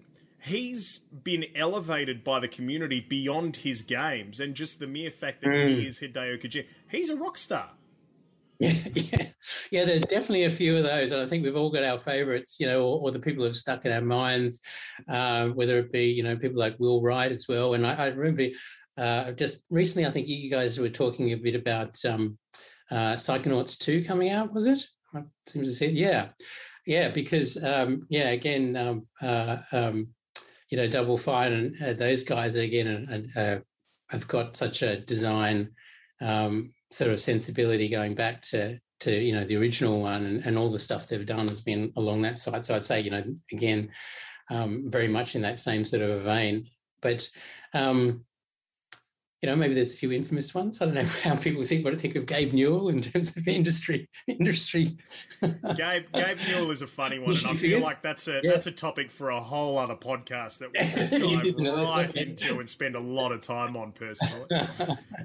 he's 0.43 0.99
been 0.99 1.45
elevated 1.55 2.23
by 2.23 2.39
the 2.39 2.47
community 2.47 2.99
beyond 2.99 3.57
his 3.57 3.81
games 3.81 4.39
and 4.39 4.55
just 4.55 4.79
the 4.79 4.87
mere 4.87 5.09
fact 5.09 5.41
that 5.41 5.49
mm. 5.49 5.79
he 5.79 5.87
is 5.87 5.99
Hideo 5.99 6.41
Kojima. 6.41 6.65
He's 6.89 7.09
a 7.09 7.15
rock 7.15 7.37
star. 7.37 7.69
Yeah, 8.59 8.73
yeah, 8.93 9.25
yeah. 9.71 9.85
There's 9.85 10.01
definitely 10.01 10.43
a 10.43 10.51
few 10.51 10.77
of 10.77 10.83
those, 10.83 11.11
and 11.11 11.21
I 11.21 11.27
think 11.27 11.43
we've 11.43 11.55
all 11.55 11.71
got 11.71 11.83
our 11.83 11.97
favourites, 11.97 12.57
you 12.59 12.67
know, 12.67 12.85
or, 12.85 13.01
or, 13.01 13.11
the 13.11 13.19
people 13.19 13.43
who've 13.43 13.55
stuck 13.55 13.85
in 13.85 13.91
our 13.91 14.01
minds. 14.01 14.61
Uh, 15.09 15.47
whether 15.49 15.79
it 15.79 15.91
be, 15.91 16.05
you 16.05 16.23
know, 16.23 16.37
people 16.37 16.59
like 16.59 16.79
Will 16.79 17.01
Wright 17.01 17.31
as 17.31 17.47
well. 17.49 17.73
And 17.73 17.85
I, 17.85 17.93
I 17.95 18.07
remember 18.07 18.47
uh, 18.97 19.31
just 19.31 19.63
recently, 19.69 20.05
I 20.05 20.11
think 20.11 20.27
you 20.27 20.51
guys 20.51 20.79
were 20.79 20.89
talking 20.89 21.31
a 21.31 21.37
bit 21.37 21.55
about 21.55 21.97
um, 22.05 22.37
uh, 22.91 23.13
Psychonauts 23.13 23.77
Two 23.77 24.03
coming 24.03 24.29
out. 24.29 24.53
Was 24.53 24.65
it? 24.65 24.83
I 25.15 25.23
seem 25.47 25.63
to 25.63 25.71
say, 25.71 25.89
yeah, 25.89 26.29
yeah, 26.85 27.09
because 27.09 27.61
um, 27.63 28.05
yeah, 28.09 28.29
again, 28.29 28.75
um, 28.75 29.07
uh, 29.21 29.57
um, 29.71 30.09
you 30.73 30.77
know, 30.77 30.87
Double 30.87 31.19
Fine 31.19 31.53
and 31.53 31.83
uh, 31.83 31.93
those 31.93 32.23
guys 32.23 32.55
again 32.55 32.87
and, 32.87 33.37
uh, 33.37 33.59
have 34.09 34.27
got 34.27 34.57
such 34.57 34.81
a 34.81 35.01
design 35.01 35.69
um, 36.19 36.73
sort 36.89 37.11
of 37.11 37.19
sensibility 37.19 37.87
going 37.87 38.15
back 38.15 38.41
to 38.41 38.79
to 39.01 39.11
you 39.11 39.33
know 39.33 39.43
the 39.43 39.55
original 39.55 40.01
one 40.01 40.25
and, 40.25 40.43
and 40.47 40.57
all 40.57 40.71
the 40.71 40.79
stuff 40.79 41.05
they've 41.05 41.27
done 41.27 41.47
has 41.47 41.61
been 41.61 41.93
along 41.95 42.23
that 42.23 42.39
side. 42.39 42.65
So 42.65 42.75
I'd 42.75 42.85
say 42.85 43.01
you 43.01 43.11
know 43.11 43.23
again 43.51 43.91
um, 44.49 44.85
very 44.87 45.07
much 45.07 45.35
in 45.35 45.43
that 45.43 45.59
same 45.59 45.85
sort 45.85 46.01
of 46.01 46.23
vein. 46.23 46.65
But 47.03 47.29
um, 47.75 48.25
you 49.43 49.49
know, 49.49 49.57
maybe 49.57 49.73
there's 49.73 49.93
a 49.93 49.97
few 49.97 50.13
infamous 50.13 50.55
ones. 50.55 50.81
I 50.81 50.85
don't 50.85 50.93
know 50.93 51.03
how 51.23 51.35
people 51.35 51.63
think 51.63 51.83
what 51.83 51.91
to 51.91 51.97
think 51.97 52.15
of 52.15 52.25
Gabe 52.25 52.53
Newell 52.53 52.87
in 52.87 53.01
terms 53.01 53.35
of 53.35 53.45
industry. 53.45 54.07
Industry. 54.27 54.87
Gabe 55.41 56.05
Gabe 56.13 56.37
Newell 56.47 56.71
is 56.71 56.81
a 56.81 56.87
funny 56.87 57.19
one, 57.19 57.35
and 57.35 57.47
I 57.47 57.53
feel 57.53 57.81
like 57.81 58.01
that's 58.01 58.29
a 58.29 58.39
yeah. 58.41 58.51
that's 58.51 58.67
a 58.67 58.71
topic 58.71 59.11
for 59.11 59.31
a 59.31 59.41
whole 59.41 59.77
other 59.77 59.95
podcast 59.95 60.59
that 60.59 60.71
we 60.71 61.51
could 61.51 61.57
dive 61.57 61.89
right 61.89 62.15
into 62.15 62.59
and 62.59 62.69
spend 62.69 62.95
a 62.95 63.01
lot 63.01 63.33
of 63.33 63.41
time 63.41 63.75
on 63.75 63.91
personally. 63.91 64.45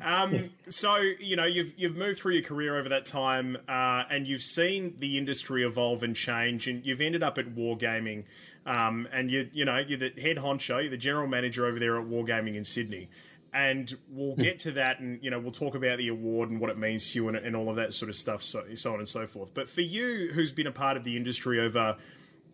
Um, 0.02 0.50
so 0.68 0.96
you 0.96 1.36
know, 1.36 1.44
you've 1.44 1.72
you've 1.76 1.96
moved 1.96 2.18
through 2.18 2.34
your 2.34 2.42
career 2.42 2.76
over 2.76 2.88
that 2.88 3.04
time, 3.04 3.56
uh, 3.68 4.02
and 4.10 4.26
you've 4.26 4.42
seen 4.42 4.94
the 4.98 5.16
industry 5.16 5.64
evolve 5.64 6.02
and 6.02 6.16
change, 6.16 6.66
and 6.66 6.84
you've 6.84 7.00
ended 7.00 7.22
up 7.22 7.38
at 7.38 7.54
Wargaming. 7.54 8.24
Um, 8.66 9.08
and 9.12 9.30
you 9.30 9.48
you 9.52 9.64
know 9.64 9.78
you're 9.78 9.98
the 9.98 10.12
head 10.20 10.38
honcho, 10.38 10.80
you're 10.80 10.90
the 10.90 10.96
general 10.96 11.28
manager 11.28 11.66
over 11.66 11.78
there 11.78 11.96
at 12.00 12.06
Wargaming 12.06 12.56
in 12.56 12.64
Sydney 12.64 13.08
and 13.52 13.96
we'll 14.10 14.34
hmm. 14.34 14.42
get 14.42 14.58
to 14.58 14.72
that 14.72 15.00
and 15.00 15.22
you 15.22 15.30
know 15.30 15.38
we'll 15.38 15.52
talk 15.52 15.74
about 15.74 15.98
the 15.98 16.08
award 16.08 16.50
and 16.50 16.60
what 16.60 16.70
it 16.70 16.78
means 16.78 17.12
to 17.12 17.18
you 17.18 17.28
and, 17.28 17.36
and 17.36 17.56
all 17.56 17.68
of 17.68 17.76
that 17.76 17.94
sort 17.94 18.08
of 18.08 18.16
stuff 18.16 18.42
so, 18.42 18.62
so 18.74 18.92
on 18.92 18.98
and 18.98 19.08
so 19.08 19.26
forth 19.26 19.52
but 19.54 19.68
for 19.68 19.80
you 19.80 20.30
who's 20.32 20.52
been 20.52 20.66
a 20.66 20.72
part 20.72 20.96
of 20.96 21.04
the 21.04 21.16
industry 21.16 21.60
over 21.60 21.96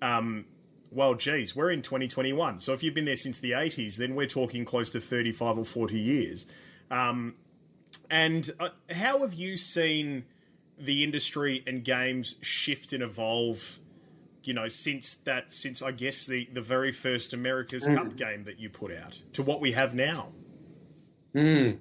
um, 0.03 0.45
well 0.91 1.15
geez 1.15 1.57
we're 1.57 1.71
in 1.71 1.83
2021 1.83 2.61
so 2.61 2.73
if 2.73 2.83
you've 2.83 2.95
been 2.95 3.05
there 3.05 3.17
since 3.17 3.41
the 3.41 3.53
80s 3.53 3.97
then 3.97 4.15
we're 4.15 4.27
talking 4.27 4.65
close 4.65 4.91
to 4.91 5.01
35 5.01 5.59
or 5.59 5.65
40 5.65 5.99
years 5.99 6.47
um, 6.91 7.35
and 8.11 8.51
uh, 8.61 8.69
how 8.91 9.21
have 9.21 9.35
you 9.35 9.57
seen 9.57 10.25
the 10.79 11.03
industry 11.03 11.63
and 11.67 11.85
games 11.85 12.37
shift 12.41 12.93
and 12.93 13.03
evolve 13.03 13.79
you 14.43 14.53
know 14.53 14.69
since 14.69 15.15
that 15.15 15.53
since 15.53 15.83
i 15.83 15.91
guess 15.91 16.27
the 16.27 16.49
the 16.53 16.61
very 16.61 16.93
first 16.93 17.33
america's 17.33 17.87
mm. 17.87 17.97
cup 17.97 18.17
game 18.17 18.45
that 18.45 18.59
you 18.59 18.69
put 18.69 18.93
out 18.93 19.23
to 19.33 19.43
what 19.43 19.61
we 19.61 19.73
have 19.73 19.95
now 19.95 20.29
Mm. 21.35 21.79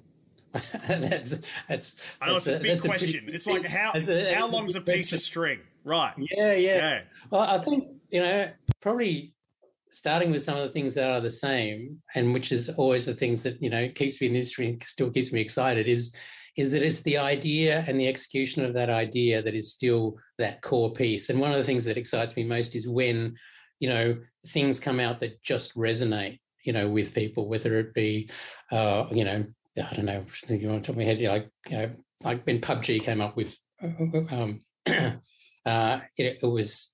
that's 0.88 1.38
that's. 1.68 1.96
I 2.20 2.28
know 2.28 2.36
it's 2.36 2.46
a, 2.46 2.56
a 2.56 2.60
big 2.60 2.80
question. 2.80 3.28
A 3.28 3.32
it's 3.32 3.46
like 3.46 3.66
how 3.66 3.92
a, 3.94 4.34
how 4.34 4.46
long's 4.46 4.76
a 4.76 4.80
piece 4.80 5.12
of 5.12 5.20
string, 5.20 5.60
right? 5.82 6.14
Yeah, 6.16 6.54
yeah, 6.54 6.76
yeah. 6.76 7.00
Well, 7.30 7.42
I 7.42 7.58
think 7.58 7.88
you 8.10 8.20
know 8.20 8.48
probably 8.80 9.34
starting 9.90 10.30
with 10.30 10.42
some 10.42 10.56
of 10.56 10.62
the 10.62 10.68
things 10.68 10.94
that 10.94 11.10
are 11.10 11.20
the 11.20 11.30
same, 11.30 12.00
and 12.14 12.32
which 12.32 12.52
is 12.52 12.68
always 12.70 13.06
the 13.06 13.14
things 13.14 13.42
that 13.42 13.60
you 13.60 13.68
know 13.68 13.88
keeps 13.88 14.20
me 14.20 14.28
in 14.28 14.32
the 14.32 14.38
industry 14.38 14.68
and 14.68 14.82
still 14.82 15.10
keeps 15.10 15.32
me 15.32 15.40
excited 15.40 15.88
is 15.88 16.14
is 16.56 16.70
that 16.70 16.84
it's 16.84 17.00
the 17.00 17.18
idea 17.18 17.84
and 17.88 17.98
the 17.98 18.06
execution 18.06 18.64
of 18.64 18.74
that 18.74 18.88
idea 18.90 19.42
that 19.42 19.54
is 19.54 19.72
still 19.72 20.16
that 20.38 20.62
core 20.62 20.92
piece. 20.92 21.30
And 21.30 21.40
one 21.40 21.50
of 21.50 21.56
the 21.56 21.64
things 21.64 21.84
that 21.86 21.96
excites 21.96 22.36
me 22.36 22.44
most 22.44 22.76
is 22.76 22.86
when 22.86 23.34
you 23.80 23.88
know 23.88 24.16
things 24.48 24.78
come 24.78 25.00
out 25.00 25.18
that 25.20 25.42
just 25.42 25.74
resonate 25.74 26.38
you 26.64 26.72
know, 26.72 26.88
with 26.88 27.14
people, 27.14 27.48
whether 27.48 27.78
it 27.78 27.94
be, 27.94 28.30
uh, 28.72 29.06
you 29.12 29.24
know, 29.24 29.44
I 29.76 29.94
don't 29.94 30.06
know, 30.06 30.24
thinking 30.46 30.70
on 30.70 30.82
top 30.82 30.90
of 30.90 30.96
my 30.96 31.04
head, 31.04 31.20
like, 31.20 31.50
you 31.68 31.76
know, 31.76 31.90
like 32.22 32.44
when 32.46 32.60
PUBG 32.60 33.02
came 33.02 33.20
up 33.20 33.36
with, 33.36 33.56
um, 33.82 34.60
uh, 34.86 36.00
it, 36.18 36.38
it 36.42 36.46
was. 36.46 36.90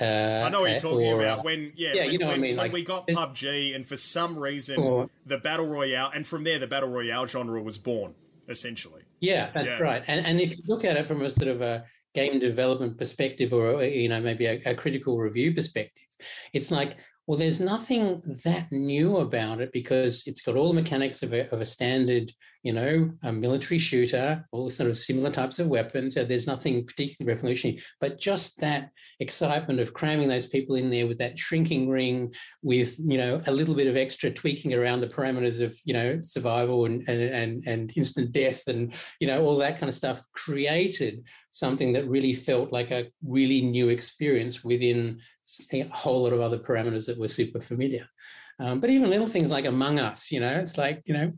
Uh, 0.00 0.44
I 0.46 0.50
know 0.50 0.60
what 0.60 0.70
you're 0.70 0.80
talking 0.80 1.08
or, 1.08 1.22
about. 1.22 1.44
When 1.44 1.72
yeah, 1.74 1.92
yeah 1.94 2.02
when, 2.04 2.12
you 2.12 2.18
know 2.18 2.26
when, 2.26 2.40
what 2.40 2.46
I 2.46 2.48
mean. 2.48 2.56
Like, 2.56 2.72
we 2.72 2.84
got 2.84 3.08
PUBG, 3.08 3.74
and 3.74 3.86
for 3.86 3.96
some 3.96 4.38
reason 4.38 4.78
or, 4.78 5.10
the 5.26 5.38
battle 5.38 5.66
royale, 5.66 6.10
and 6.14 6.26
from 6.26 6.44
there 6.44 6.58
the 6.58 6.66
battle 6.66 6.90
royale 6.90 7.26
genre 7.26 7.60
was 7.62 7.78
born, 7.78 8.14
essentially. 8.48 9.02
Yeah, 9.20 9.50
that's 9.52 9.66
yeah. 9.66 9.78
right. 9.78 10.04
And 10.06 10.24
and 10.26 10.40
if 10.40 10.56
you 10.56 10.62
look 10.68 10.84
at 10.84 10.96
it 10.96 11.06
from 11.06 11.22
a 11.22 11.30
sort 11.30 11.48
of 11.48 11.62
a 11.62 11.84
game 12.14 12.38
development 12.38 12.98
perspective, 12.98 13.52
or 13.52 13.82
you 13.82 14.08
know 14.08 14.20
maybe 14.20 14.46
a, 14.46 14.60
a 14.66 14.74
critical 14.74 15.18
review 15.18 15.54
perspective, 15.54 16.04
it's 16.52 16.70
like 16.70 16.98
well, 17.28 17.36
there's 17.36 17.60
nothing 17.60 18.22
that 18.44 18.72
new 18.72 19.18
about 19.18 19.60
it 19.60 19.70
because 19.70 20.22
it's 20.26 20.40
got 20.40 20.56
all 20.56 20.68
the 20.68 20.80
mechanics 20.80 21.22
of 21.22 21.34
a, 21.34 21.46
of 21.52 21.60
a 21.60 21.66
standard, 21.66 22.32
you 22.68 22.74
know, 22.74 23.10
a 23.22 23.32
military 23.32 23.78
shooter, 23.78 24.44
all 24.52 24.66
the 24.66 24.70
sort 24.70 24.90
of 24.90 24.98
similar 24.98 25.30
types 25.30 25.58
of 25.58 25.68
weapons. 25.68 26.12
So 26.12 26.22
there's 26.22 26.46
nothing 26.46 26.84
particularly 26.84 27.34
revolutionary, 27.34 27.80
but 27.98 28.20
just 28.20 28.60
that 28.60 28.90
excitement 29.20 29.80
of 29.80 29.94
cramming 29.94 30.28
those 30.28 30.44
people 30.44 30.76
in 30.76 30.90
there 30.90 31.06
with 31.06 31.16
that 31.16 31.38
shrinking 31.38 31.88
ring, 31.88 32.34
with 32.60 32.94
you 32.98 33.16
know 33.16 33.40
a 33.46 33.52
little 33.52 33.74
bit 33.74 33.86
of 33.86 33.96
extra 33.96 34.30
tweaking 34.30 34.74
around 34.74 35.00
the 35.00 35.06
parameters 35.06 35.64
of 35.64 35.74
you 35.86 35.94
know 35.94 36.20
survival 36.20 36.84
and 36.84 37.08
and 37.08 37.22
and, 37.22 37.66
and 37.66 37.92
instant 37.96 38.32
death 38.32 38.62
and 38.66 38.92
you 39.18 39.26
know 39.26 39.42
all 39.42 39.56
that 39.56 39.78
kind 39.78 39.88
of 39.88 39.94
stuff 39.94 40.22
created 40.34 41.24
something 41.50 41.94
that 41.94 42.06
really 42.06 42.34
felt 42.34 42.70
like 42.70 42.90
a 42.90 43.06
really 43.26 43.62
new 43.62 43.88
experience 43.88 44.62
within 44.62 45.18
a 45.72 45.84
whole 45.84 46.24
lot 46.24 46.34
of 46.34 46.42
other 46.42 46.58
parameters 46.58 47.06
that 47.06 47.18
were 47.18 47.28
super 47.28 47.62
familiar. 47.62 48.06
Um, 48.60 48.80
but 48.80 48.90
even 48.90 49.10
little 49.10 49.26
things 49.26 49.50
like 49.50 49.66
Among 49.66 49.98
Us, 49.98 50.32
you 50.32 50.40
know, 50.40 50.58
it's 50.58 50.76
like, 50.76 51.02
you 51.04 51.14
know, 51.14 51.32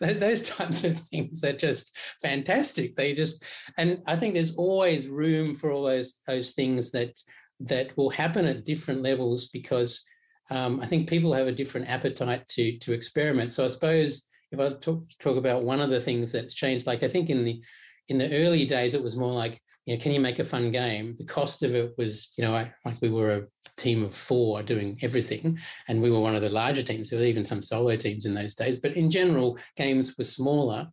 those 0.00 0.42
types 0.42 0.84
of 0.84 0.98
things 1.10 1.42
are 1.44 1.54
just 1.54 1.96
fantastic. 2.22 2.94
They 2.94 3.14
just, 3.14 3.42
and 3.78 4.02
I 4.06 4.16
think 4.16 4.34
there's 4.34 4.56
always 4.56 5.08
room 5.08 5.54
for 5.54 5.70
all 5.70 5.82
those 5.82 6.18
those 6.26 6.52
things 6.52 6.90
that 6.92 7.18
that 7.60 7.96
will 7.96 8.10
happen 8.10 8.44
at 8.44 8.66
different 8.66 9.02
levels 9.02 9.46
because 9.46 10.04
um, 10.50 10.80
I 10.80 10.86
think 10.86 11.08
people 11.08 11.32
have 11.32 11.46
a 11.46 11.52
different 11.52 11.88
appetite 11.88 12.46
to 12.48 12.78
to 12.78 12.92
experiment. 12.92 13.52
So 13.52 13.64
I 13.64 13.68
suppose 13.68 14.28
if 14.52 14.60
I 14.60 14.68
talk 14.78 15.04
talk 15.20 15.36
about 15.36 15.64
one 15.64 15.80
of 15.80 15.90
the 15.90 16.00
things 16.00 16.32
that's 16.32 16.54
changed, 16.54 16.86
like 16.86 17.02
I 17.02 17.08
think 17.08 17.30
in 17.30 17.44
the 17.44 17.62
in 18.08 18.18
the 18.18 18.32
early 18.44 18.64
days, 18.66 18.94
it 18.94 19.02
was 19.02 19.16
more 19.16 19.32
like 19.32 19.60
you 19.86 19.94
know, 19.94 20.02
can 20.02 20.12
you 20.12 20.20
make 20.20 20.38
a 20.38 20.44
fun 20.44 20.70
game? 20.72 21.14
The 21.16 21.24
cost 21.24 21.62
of 21.62 21.74
it 21.74 21.94
was, 21.96 22.34
you 22.36 22.44
know, 22.44 22.52
like 22.84 23.00
we 23.00 23.08
were 23.08 23.30
a 23.30 23.46
team 23.76 24.04
of 24.04 24.14
four 24.14 24.62
doing 24.62 24.98
everything, 25.02 25.58
and 25.88 26.02
we 26.02 26.10
were 26.10 26.20
one 26.20 26.36
of 26.36 26.42
the 26.42 26.50
larger 26.50 26.82
teams. 26.82 27.08
There 27.08 27.18
were 27.18 27.24
even 27.24 27.44
some 27.44 27.62
solo 27.62 27.96
teams 27.96 28.26
in 28.26 28.34
those 28.34 28.54
days, 28.54 28.76
but 28.76 28.96
in 28.96 29.10
general, 29.10 29.58
games 29.76 30.18
were 30.18 30.24
smaller, 30.24 30.88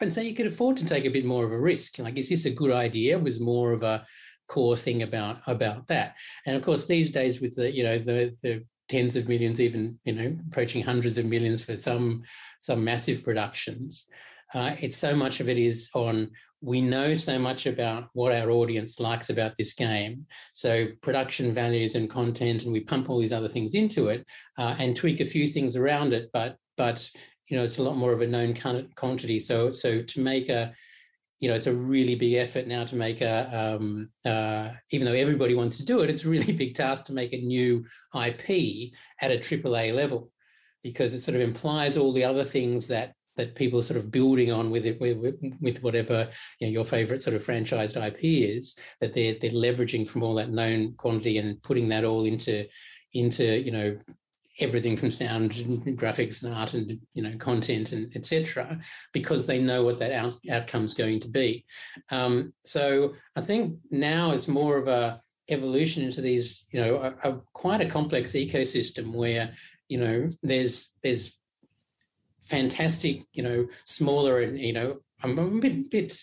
and 0.00 0.12
so 0.12 0.20
you 0.20 0.34
could 0.34 0.46
afford 0.46 0.76
to 0.78 0.86
take 0.86 1.04
a 1.04 1.10
bit 1.10 1.24
more 1.24 1.44
of 1.44 1.52
a 1.52 1.60
risk. 1.60 1.98
Like, 1.98 2.18
is 2.18 2.28
this 2.28 2.46
a 2.46 2.50
good 2.50 2.72
idea? 2.72 3.18
Was 3.18 3.40
more 3.40 3.72
of 3.72 3.82
a 3.82 4.04
core 4.48 4.76
thing 4.76 5.02
about 5.02 5.38
about 5.46 5.86
that. 5.88 6.16
And 6.46 6.56
of 6.56 6.62
course, 6.62 6.86
these 6.86 7.10
days 7.10 7.40
with 7.40 7.56
the, 7.56 7.70
you 7.70 7.84
know, 7.84 7.98
the 7.98 8.34
the 8.42 8.64
tens 8.88 9.16
of 9.16 9.28
millions, 9.28 9.60
even 9.60 9.98
you 10.04 10.12
know, 10.14 10.36
approaching 10.48 10.82
hundreds 10.82 11.18
of 11.18 11.24
millions 11.26 11.64
for 11.64 11.76
some 11.76 12.22
some 12.60 12.84
massive 12.84 13.24
productions. 13.24 14.06
Uh, 14.54 14.76
it's 14.80 14.96
so 14.96 15.16
much 15.16 15.40
of 15.40 15.48
it 15.48 15.58
is 15.58 15.90
on 15.94 16.30
we 16.64 16.80
know 16.80 17.14
so 17.14 17.38
much 17.38 17.66
about 17.66 18.08
what 18.14 18.34
our 18.34 18.50
audience 18.50 18.98
likes 18.98 19.28
about 19.28 19.54
this 19.56 19.74
game. 19.74 20.26
So 20.54 20.86
production 21.02 21.52
values 21.52 21.94
and 21.94 22.08
content, 22.08 22.64
and 22.64 22.72
we 22.72 22.80
pump 22.80 23.10
all 23.10 23.18
these 23.18 23.34
other 23.34 23.48
things 23.48 23.74
into 23.74 24.08
it 24.08 24.26
uh, 24.56 24.74
and 24.78 24.96
tweak 24.96 25.20
a 25.20 25.26
few 25.26 25.46
things 25.46 25.76
around 25.76 26.14
it. 26.14 26.30
But 26.32 26.56
but 26.78 27.08
you 27.50 27.58
know, 27.58 27.64
it's 27.64 27.78
a 27.78 27.82
lot 27.82 27.98
more 27.98 28.14
of 28.14 28.22
a 28.22 28.26
known 28.26 28.54
quantity. 28.96 29.38
So 29.40 29.72
so 29.72 30.00
to 30.02 30.20
make 30.20 30.48
a 30.48 30.72
you 31.40 31.50
know, 31.50 31.54
it's 31.54 31.66
a 31.66 31.74
really 31.74 32.14
big 32.14 32.34
effort 32.34 32.66
now 32.66 32.84
to 32.84 32.96
make 32.96 33.20
a, 33.20 33.76
um, 33.76 34.08
uh, 34.24 34.70
even 34.92 35.04
though 35.04 35.12
everybody 35.12 35.54
wants 35.54 35.76
to 35.76 35.84
do 35.84 36.00
it, 36.00 36.08
it's 36.08 36.24
a 36.24 36.28
really 36.28 36.52
big 36.56 36.74
task 36.74 37.04
to 37.04 37.12
make 37.12 37.34
a 37.34 37.42
new 37.42 37.84
IP 38.14 38.92
at 39.20 39.30
a 39.30 39.36
AAA 39.36 39.94
level 39.94 40.30
because 40.82 41.12
it 41.12 41.20
sort 41.20 41.34
of 41.34 41.42
implies 41.42 41.98
all 41.98 42.12
the 42.12 42.24
other 42.24 42.44
things 42.44 42.88
that 42.88 43.12
that 43.36 43.54
people 43.54 43.78
are 43.78 43.82
sort 43.82 43.98
of 43.98 44.10
building 44.10 44.52
on 44.52 44.70
with 44.70 44.86
it 44.86 45.00
with, 45.00 45.36
with 45.60 45.82
whatever 45.82 46.28
you 46.60 46.66
know, 46.66 46.72
your 46.72 46.84
favorite 46.84 47.22
sort 47.22 47.36
of 47.36 47.42
franchised 47.42 48.02
IP 48.02 48.18
is 48.22 48.78
that 49.00 49.14
they're 49.14 49.36
they're 49.40 49.50
leveraging 49.50 50.06
from 50.08 50.22
all 50.22 50.34
that 50.34 50.50
known 50.50 50.94
quantity 50.94 51.38
and 51.38 51.62
putting 51.62 51.88
that 51.88 52.04
all 52.04 52.24
into 52.24 52.66
into 53.12 53.60
you 53.62 53.70
know 53.70 53.96
everything 54.60 54.96
from 54.96 55.10
sound 55.10 55.56
and 55.56 55.98
graphics 55.98 56.44
and 56.44 56.54
art 56.54 56.74
and 56.74 56.98
you 57.14 57.22
know 57.22 57.36
content 57.38 57.92
and 57.92 58.14
etc 58.16 58.78
because 59.12 59.46
they 59.46 59.60
know 59.60 59.84
what 59.84 59.98
that 59.98 60.12
out, 60.12 60.34
outcome's 60.50 60.94
going 60.94 61.18
to 61.18 61.28
be. 61.28 61.64
Um, 62.10 62.52
so 62.62 63.14
i 63.36 63.40
think 63.40 63.76
now 63.90 64.30
it's 64.30 64.48
more 64.48 64.78
of 64.78 64.88
a 64.88 65.20
evolution 65.50 66.02
into 66.02 66.20
these 66.20 66.66
you 66.70 66.80
know 66.80 66.96
a, 66.96 67.28
a, 67.28 67.40
quite 67.52 67.80
a 67.80 67.86
complex 67.86 68.32
ecosystem 68.32 69.12
where 69.12 69.52
you 69.88 69.98
know 69.98 70.28
there's 70.42 70.92
there's 71.02 71.36
fantastic 72.44 73.22
you 73.32 73.42
know 73.42 73.66
smaller 73.84 74.40
and 74.42 74.58
you 74.58 74.72
know 74.72 74.98
i'm 75.22 75.38
a 75.38 75.60
bit 75.60 75.90
bit 75.90 76.14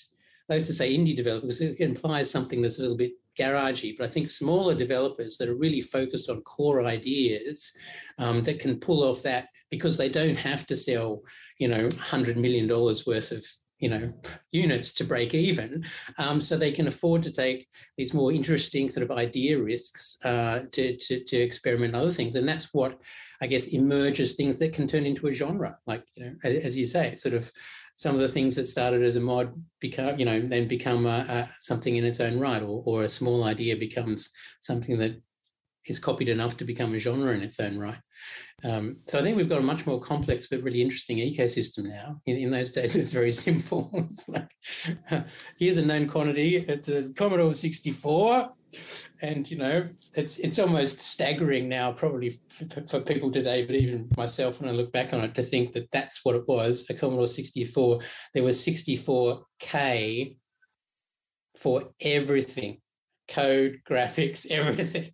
like 0.50 0.64
to 0.64 0.74
say 0.74 0.96
indie 0.96 1.16
developers 1.16 1.62
it 1.62 1.80
implies 1.80 2.30
something 2.30 2.62
that's 2.62 2.80
a 2.80 2.82
little 2.82 2.98
bit 2.98 3.14
garagey, 3.40 3.98
but 3.98 4.06
I 4.06 4.10
think 4.10 4.28
smaller 4.28 4.76
developers 4.76 5.38
that 5.38 5.50
are 5.50 5.56
really 5.56 5.82
focused 5.82 6.30
on 6.30 6.42
core 6.42 6.84
ideas 6.84 7.72
um, 8.18 8.44
that 8.44 8.60
can 8.60 8.80
pull 8.80 9.04
off 9.04 9.24
that 9.24 9.48
because 9.70 9.98
they 9.98 10.10
don't 10.10 10.38
have 10.38 10.66
to 10.68 10.76
sell, 10.76 11.22
you 11.58 11.68
know, 11.68 11.88
$100 11.88 12.36
million 12.36 12.68
worth 12.68 13.32
of 13.32 13.44
you 13.80 13.90
know 13.90 14.14
units 14.52 14.94
to 14.94 15.04
break 15.04 15.34
even. 15.34 15.84
Um, 16.20 16.40
so 16.40 16.56
they 16.56 16.72
can 16.72 16.88
afford 16.88 17.24
to 17.24 17.32
take 17.32 17.68
these 17.98 18.14
more 18.14 18.32
interesting 18.32 18.92
sort 18.92 19.10
of 19.10 19.18
idea 19.18 19.60
risks 19.60 20.24
uh, 20.24 20.66
to, 20.72 20.96
to, 20.98 21.24
to 21.24 21.38
experiment 21.38 21.96
other 21.96 22.12
things. 22.12 22.36
And 22.36 22.48
that's 22.48 22.76
what 22.76 23.00
i 23.42 23.48
guess 23.48 23.68
emerges 23.68 24.36
things 24.36 24.58
that 24.58 24.74
can 24.74 24.88
turn 24.88 25.06
into 25.06 25.28
a 25.28 25.34
genre 25.34 25.78
like 25.88 26.04
you 26.16 26.24
know 26.26 26.34
as 26.44 26.78
you 26.78 26.86
say 26.86 27.14
sort 27.16 27.36
of 27.36 27.52
some 27.96 28.16
of 28.16 28.22
the 28.22 28.28
things 28.28 28.56
that 28.56 28.68
started 28.68 29.02
as 29.04 29.16
a 29.16 29.20
mod 29.20 29.54
become, 29.80 30.18
you 30.18 30.26
know, 30.26 30.40
then 30.40 30.68
become 30.68 31.06
a, 31.06 31.26
a, 31.30 31.50
something 31.60 31.98
in 31.98 32.06
its 32.06 32.20
own 32.20 32.40
right, 32.40 32.62
or, 32.62 32.82
or 32.86 33.04
a 33.04 33.10
small 33.10 33.44
idea 33.44 33.76
becomes 33.76 34.32
something 34.62 34.98
that 34.98 35.22
is 35.88 36.00
copied 36.00 36.30
enough 36.30 36.58
to 36.58 36.66
become 36.66 36.94
a 36.94 36.98
genre 36.98 37.34
in 37.34 37.42
its 37.42 37.60
own 37.60 37.78
right. 37.78 38.00
Um, 38.64 38.98
so 39.06 39.20
I 39.20 39.24
think 39.24 39.36
we've 39.36 39.50
got 39.50 39.60
a 39.60 39.64
much 39.64 39.88
more 39.88 40.00
complex 40.00 40.48
but 40.48 40.62
really 40.62 40.82
interesting 40.82 41.18
ecosystem 41.18 41.86
now. 41.86 42.22
In, 42.26 42.38
in 42.38 42.52
those 42.52 42.72
days, 42.72 42.96
it 42.96 43.00
was 43.00 43.14
very 43.14 43.32
simple. 43.32 43.90
it's 43.94 44.30
like, 44.30 44.52
here's 45.58 45.78
a 45.78 45.86
known 45.86 46.08
quantity. 46.08 46.58
It's 46.58 46.90
a 46.90 47.10
Commodore 47.10 47.54
64 47.54 48.52
and 49.22 49.50
you 49.50 49.58
know 49.58 49.88
it's 50.16 50.40
it's 50.40 50.60
almost 50.60 51.00
staggering 51.00 51.70
now 51.70 51.92
probably 51.92 52.40
for, 52.50 52.66
for, 52.88 53.02
people 53.02 53.32
today 53.32 53.66
but 53.66 53.76
even 53.76 54.10
myself 54.18 54.60
when 54.60 54.70
i 54.70 54.74
look 54.74 54.92
back 54.92 55.14
on 55.14 55.22
it 55.22 55.36
to 55.36 55.44
think 55.44 55.74
that 55.74 55.90
that's 55.92 56.26
what 56.26 56.36
it 56.36 56.48
was 56.48 56.86
a 56.90 56.94
commodore 56.94 57.28
64 57.28 58.00
there 58.34 58.44
was 58.44 58.58
64k 58.66 60.36
for 61.58 61.90
everything 62.02 62.80
code 63.32 63.82
graphics 63.90 64.46
everything. 64.52 65.12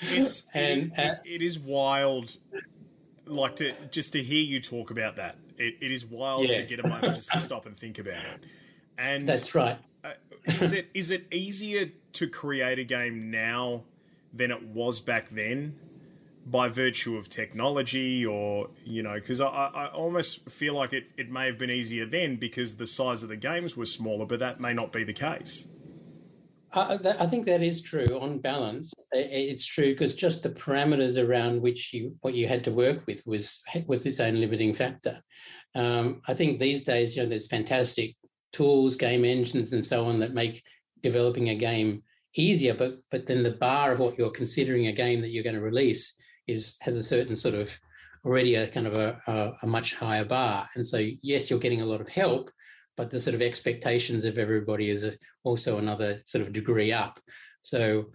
It's 0.00 0.46
and 0.54 0.92
it, 0.96 0.98
uh, 0.98 1.14
it 1.24 1.42
is 1.42 1.58
wild 1.58 2.36
like 3.26 3.56
to 3.56 3.72
just 3.90 4.12
to 4.12 4.22
hear 4.22 4.44
you 4.44 4.60
talk 4.60 4.90
about 4.90 5.16
that. 5.16 5.36
It, 5.56 5.76
it 5.80 5.90
is 5.90 6.06
wild 6.06 6.48
yeah. 6.48 6.60
to 6.60 6.62
get 6.62 6.80
a 6.80 6.86
moment 6.86 7.16
just 7.16 7.30
to 7.32 7.38
stop 7.40 7.66
and 7.66 7.76
think 7.76 7.98
about 7.98 8.24
it. 8.24 8.44
And 8.96 9.28
that's 9.28 9.54
right. 9.54 9.72
uh, 9.72 9.76
is 10.48 10.72
it 10.72 10.88
is 10.94 11.10
it 11.10 11.26
easier 11.32 11.90
to 12.12 12.26
create 12.26 12.78
a 12.78 12.84
game 12.84 13.30
now 13.30 13.84
than 14.32 14.50
it 14.50 14.62
was 14.62 15.00
back 15.00 15.28
then 15.28 15.76
by 16.46 16.68
virtue 16.68 17.16
of 17.16 17.28
technology 17.28 18.24
or 18.24 18.70
you 18.84 19.02
know 19.02 19.14
because 19.14 19.40
I, 19.40 19.46
I 19.46 19.86
almost 19.88 20.48
feel 20.48 20.74
like 20.74 20.92
it, 20.92 21.04
it 21.16 21.30
may 21.30 21.46
have 21.46 21.58
been 21.58 21.70
easier 21.70 22.06
then 22.06 22.36
because 22.36 22.76
the 22.76 22.86
size 22.86 23.22
of 23.22 23.28
the 23.28 23.36
games 23.36 23.76
was 23.76 23.92
smaller 23.92 24.24
but 24.24 24.38
that 24.38 24.60
may 24.60 24.72
not 24.72 24.92
be 24.92 25.04
the 25.04 25.12
case. 25.12 25.68
I, 26.72 26.98
I 27.18 27.26
think 27.26 27.46
that 27.46 27.62
is 27.62 27.80
true 27.80 28.06
on 28.20 28.38
balance. 28.40 28.92
It's 29.12 29.64
true 29.64 29.92
because 29.92 30.14
just 30.14 30.42
the 30.42 30.50
parameters 30.50 31.22
around 31.22 31.62
which 31.62 31.94
you 31.94 32.14
what 32.20 32.34
you 32.34 32.46
had 32.46 32.62
to 32.64 32.70
work 32.70 33.06
with 33.06 33.22
was 33.26 33.62
was 33.86 34.06
its 34.06 34.20
own 34.20 34.40
limiting 34.40 34.72
factor. 34.72 35.22
Um, 35.74 36.22
i 36.26 36.32
think 36.32 36.58
these 36.58 36.82
days 36.82 37.14
you 37.14 37.22
know 37.22 37.28
there's 37.28 37.46
fantastic 37.46 38.16
tools, 38.52 38.96
game 38.96 39.24
engines, 39.24 39.72
and 39.72 39.84
so 39.84 40.06
on 40.06 40.18
that 40.20 40.34
make 40.34 40.62
developing 41.02 41.50
a 41.50 41.54
game 41.54 42.02
easier. 42.34 42.74
But 42.74 42.98
but 43.10 43.26
then 43.26 43.42
the 43.42 43.52
bar 43.52 43.92
of 43.92 44.00
what 44.00 44.18
you're 44.18 44.30
considering 44.30 44.86
a 44.86 44.92
game 44.92 45.20
that 45.20 45.30
you're 45.30 45.44
going 45.44 45.56
to 45.56 45.62
release 45.62 46.16
is 46.46 46.78
has 46.80 46.96
a 46.96 47.02
certain 47.02 47.36
sort 47.36 47.54
of 47.54 47.78
already 48.24 48.56
a 48.56 48.68
kind 48.68 48.86
of 48.86 48.94
a, 48.94 49.20
a, 49.26 49.52
a 49.62 49.66
much 49.66 49.94
higher 49.94 50.24
bar. 50.24 50.66
And 50.74 50.86
so 50.86 50.98
yes, 51.22 51.50
you're 51.50 51.58
getting 51.58 51.82
a 51.82 51.86
lot 51.86 52.00
of 52.00 52.08
help, 52.08 52.50
but 52.96 53.10
the 53.10 53.20
sort 53.20 53.34
of 53.34 53.42
expectations 53.42 54.24
of 54.24 54.38
everybody 54.38 54.90
is 54.90 55.18
also 55.44 55.78
another 55.78 56.22
sort 56.26 56.42
of 56.42 56.52
degree 56.52 56.92
up. 56.92 57.20
So 57.62 58.10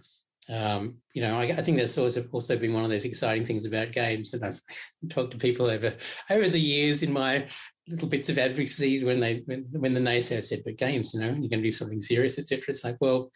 um, 0.50 0.96
you 1.14 1.22
know, 1.22 1.36
I, 1.36 1.44
I, 1.44 1.62
think 1.62 1.78
that's 1.78 1.96
also 1.96 2.24
also 2.32 2.58
been 2.58 2.74
one 2.74 2.84
of 2.84 2.90
those 2.90 3.04
exciting 3.04 3.44
things 3.44 3.64
about 3.64 3.92
games 3.92 4.30
that 4.30 4.42
I've 4.42 4.60
talked 5.10 5.30
to 5.32 5.38
people 5.38 5.66
over 5.66 5.94
over 6.30 6.48
the 6.48 6.60
years 6.60 7.02
in 7.02 7.12
my 7.12 7.46
little 7.88 8.08
bits 8.08 8.28
of 8.28 8.38
advocacy 8.38 9.04
when 9.04 9.20
they 9.20 9.42
when, 9.46 9.66
when 9.72 9.94
the 9.94 10.00
naysayer 10.00 10.44
said, 10.44 10.62
"But 10.64 10.76
games, 10.76 11.14
you 11.14 11.20
know, 11.20 11.28
you're 11.28 11.48
going 11.48 11.50
to 11.50 11.62
do 11.62 11.72
something 11.72 12.00
serious, 12.00 12.38
etc." 12.38 12.64
It's 12.68 12.84
like, 12.84 12.96
well, 13.00 13.30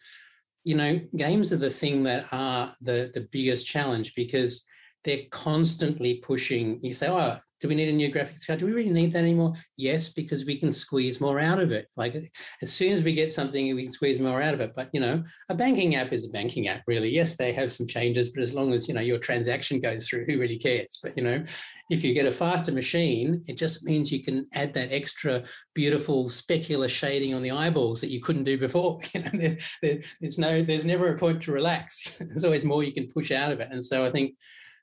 you 0.63 0.75
know, 0.75 0.99
games 1.15 1.51
are 1.53 1.57
the 1.57 1.69
thing 1.69 2.03
that 2.03 2.27
are 2.31 2.75
the 2.81 3.11
the 3.13 3.27
biggest 3.31 3.65
challenge 3.65 4.13
because 4.15 4.65
they're 5.03 5.23
constantly 5.31 6.15
pushing. 6.15 6.79
You 6.81 6.93
say, 6.93 7.07
"Oh, 7.09 7.37
do 7.59 7.67
we 7.67 7.75
need 7.75 7.89
a 7.89 7.93
new 7.93 8.11
graphics 8.11 8.47
card? 8.47 8.59
Do 8.59 8.65
we 8.65 8.71
really 8.71 8.89
need 8.89 9.11
that 9.13 9.19
anymore? 9.19 9.53
Yes, 9.75 10.09
because 10.09 10.45
we 10.45 10.57
can 10.57 10.71
squeeze 10.71 11.19
more 11.19 11.39
out 11.39 11.59
of 11.59 11.73
it. 11.73 11.87
Like 11.97 12.15
as 12.61 12.71
soon 12.71 12.93
as 12.93 13.03
we 13.03 13.13
get 13.13 13.33
something, 13.33 13.75
we 13.75 13.83
can 13.83 13.91
squeeze 13.91 14.19
more 14.19 14.41
out 14.41 14.53
of 14.53 14.61
it. 14.61 14.71
But 14.75 14.89
you 14.93 15.01
know, 15.01 15.23
a 15.49 15.55
banking 15.55 15.95
app 15.95 16.13
is 16.13 16.25
a 16.25 16.31
banking 16.31 16.69
app, 16.69 16.83
really. 16.87 17.09
Yes, 17.09 17.35
they 17.35 17.51
have 17.51 17.71
some 17.71 17.85
changes, 17.85 18.29
but 18.29 18.41
as 18.41 18.53
long 18.53 18.73
as 18.73 18.87
you 18.87 18.93
know 18.93 19.01
your 19.01 19.19
transaction 19.19 19.81
goes 19.81 20.07
through, 20.07 20.25
who 20.25 20.39
really 20.39 20.57
cares? 20.57 20.99
But 21.03 21.17
you 21.17 21.23
know, 21.23 21.43
if 21.89 22.03
you 22.03 22.13
get 22.13 22.25
a 22.25 22.31
faster 22.31 22.71
machine, 22.71 23.43
it 23.47 23.57
just 23.57 23.83
means 23.83 24.11
you 24.11 24.23
can 24.23 24.47
add 24.53 24.73
that 24.75 24.93
extra 24.93 25.43
beautiful 25.75 26.29
specular 26.29 26.89
shading 26.89 27.33
on 27.33 27.41
the 27.41 27.51
eyeballs 27.51 27.99
that 28.01 28.11
you 28.11 28.21
couldn't 28.21 28.45
do 28.45 28.57
before. 28.57 28.99
You 29.13 29.23
know, 29.23 29.29
there, 29.33 29.57
there, 29.81 29.97
there's 30.21 30.37
no, 30.37 30.61
there's 30.61 30.85
never 30.85 31.11
a 31.11 31.17
point 31.17 31.41
to 31.43 31.51
relax. 31.51 32.17
there's 32.19 32.45
always 32.45 32.63
more 32.63 32.83
you 32.83 32.93
can 32.93 33.07
push 33.07 33.31
out 33.31 33.51
of 33.51 33.59
it. 33.59 33.69
And 33.71 33.83
so 33.83 34.05
I 34.05 34.11
think 34.11 34.35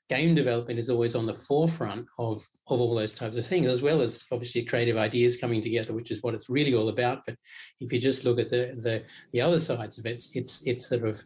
game 0.09 0.35
development 0.35 0.79
is 0.79 0.89
always 0.89 1.15
on 1.15 1.25
the 1.25 1.33
forefront 1.33 2.07
of, 2.17 2.41
of 2.67 2.79
all 2.79 2.95
those 2.95 3.13
types 3.13 3.35
of 3.35 3.45
things, 3.45 3.67
as 3.67 3.81
well 3.81 4.01
as 4.01 4.25
obviously 4.31 4.63
creative 4.63 4.97
ideas 4.97 5.37
coming 5.37 5.61
together, 5.61 5.93
which 5.93 6.11
is 6.11 6.23
what 6.23 6.33
it's 6.33 6.49
really 6.49 6.73
all 6.73 6.89
about. 6.89 7.25
But 7.25 7.35
if 7.79 7.91
you 7.91 7.99
just 7.99 8.25
look 8.25 8.39
at 8.39 8.49
the 8.49 8.77
the, 8.81 9.03
the 9.33 9.41
other 9.41 9.59
sides 9.59 9.97
of 9.97 10.05
it, 10.05 10.23
it's 10.33 10.65
it's 10.65 10.87
sort 10.87 11.03
of 11.03 11.21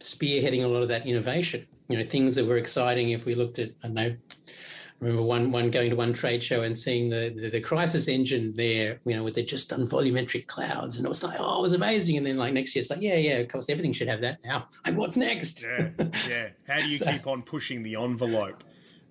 spearheading 0.00 0.64
a 0.64 0.68
lot 0.68 0.82
of 0.82 0.88
that 0.88 1.06
innovation. 1.06 1.64
You 1.88 1.98
know, 1.98 2.04
things 2.04 2.34
that 2.34 2.46
were 2.46 2.58
exciting 2.58 3.10
if 3.10 3.26
we 3.26 3.34
looked 3.34 3.58
at, 3.58 3.70
I 3.82 3.88
don't 3.88 4.18
know, 5.00 5.08
remember 5.08 5.22
one 5.22 5.52
one 5.52 5.70
going 5.70 5.90
to 5.90 5.96
one 5.96 6.12
trade 6.12 6.42
show 6.42 6.62
and 6.62 6.76
seeing 6.76 7.08
the, 7.10 7.34
the, 7.36 7.50
the 7.50 7.60
Crysis 7.60 8.08
engine 8.08 8.52
there, 8.54 8.98
you 9.04 9.14
know, 9.14 9.22
with 9.22 9.34
the 9.34 9.42
just 9.42 9.70
done 9.70 9.86
volumetric 9.86 10.46
clouds, 10.46 10.96
and 10.96 11.06
it 11.06 11.08
was 11.08 11.22
like, 11.22 11.36
oh, 11.38 11.58
it 11.58 11.62
was 11.62 11.72
amazing. 11.72 12.16
And 12.16 12.26
then 12.26 12.36
like 12.36 12.52
next 12.52 12.74
year, 12.74 12.80
it's 12.80 12.90
like, 12.90 13.02
yeah, 13.02 13.16
yeah, 13.16 13.38
of 13.38 13.48
course, 13.48 13.68
everything 13.68 13.92
should 13.92 14.08
have 14.08 14.20
that 14.22 14.38
now. 14.44 14.68
Like, 14.86 14.96
what's 14.96 15.16
next? 15.16 15.64
Yeah, 15.64 15.90
yeah. 16.28 16.48
How 16.68 16.80
do 16.80 16.88
you 16.88 16.96
so, 16.96 17.10
keep 17.10 17.26
on 17.26 17.42
pushing 17.42 17.82
the 17.82 17.96
envelope? 17.96 18.62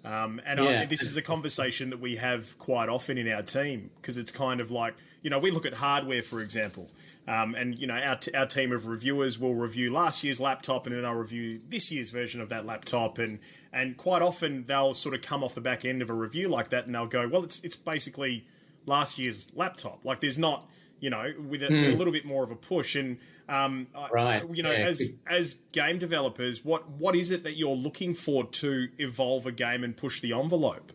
Um, 0.06 0.40
and 0.46 0.60
yeah. 0.60 0.82
I, 0.82 0.86
this 0.86 1.02
is 1.02 1.18
a 1.18 1.22
conversation 1.22 1.90
that 1.90 2.00
we 2.00 2.16
have 2.18 2.58
quite 2.60 2.90
often 2.90 3.18
in 3.18 3.28
our 3.28 3.42
team 3.42 3.90
because 4.00 4.18
it's 4.18 4.32
kind 4.32 4.62
of 4.62 4.70
like, 4.70 4.96
you 5.24 5.32
know, 5.32 5.40
we 5.40 5.50
look 5.50 5.66
at 5.66 5.74
hardware, 5.74 6.22
for 6.22 6.42
example. 6.42 6.90
Um, 7.28 7.56
and 7.56 7.80
you 7.80 7.88
know, 7.88 7.96
our, 7.96 8.18
t- 8.18 8.34
our 8.34 8.46
team 8.46 8.72
of 8.72 8.88
reviewers 8.88 9.40
will 9.40 9.56
review 9.56 9.92
last 9.92 10.24
year's 10.24 10.40
laptop, 10.40 10.86
and 10.86 10.96
then 10.96 11.06
I'll 11.06 11.16
review 11.16 11.60
this 11.70 11.92
year's 11.92 12.12
version 12.12 12.40
of 12.40 12.50
that 12.50 12.66
laptop. 12.66 13.18
And 13.18 13.40
and 13.74 13.98
quite 13.98 14.22
often 14.22 14.66
they'll 14.66 14.94
sort 14.94 15.16
of 15.16 15.22
come 15.22 15.44
off 15.44 15.56
the 15.56 15.62
back 15.62 15.86
end 15.86 16.02
of 16.02 16.10
a 16.10 16.14
review 16.14 16.48
like 16.50 16.70
that, 16.70 16.86
and 16.86 16.94
they'll 16.94 17.08
go, 17.08 17.28
"Well, 17.28 17.44
it's 17.44 17.64
it's 17.64 17.76
basically 17.76 18.46
last 18.86 19.18
year's 19.18 19.56
laptop. 19.56 20.06
Like 20.06 20.20
there's 20.20 20.40
not." 20.40 20.70
You 21.02 21.10
know, 21.10 21.34
with 21.50 21.62
a, 21.62 21.68
mm. 21.68 21.94
a 21.94 21.96
little 21.98 22.14
bit 22.14 22.26
more 22.26 22.42
of 22.42 22.52
a 22.52 22.56
push, 22.56 22.96
and 22.96 23.18
um, 23.50 23.88
right. 24.12 24.42
I, 24.42 24.54
you 24.54 24.64
know, 24.64 24.72
yeah. 24.72 24.88
as 24.88 25.18
as 25.28 25.56
game 25.74 26.00
developers, 26.00 26.64
what 26.64 26.90
what 26.90 27.16
is 27.18 27.32
it 27.32 27.44
that 27.44 27.58
you're 27.58 27.76
looking 27.76 28.14
for 28.14 28.46
to 28.46 28.88
evolve 28.98 29.46
a 29.46 29.52
game 29.52 29.84
and 29.84 29.96
push 29.96 30.22
the 30.22 30.32
envelope? 30.32 30.94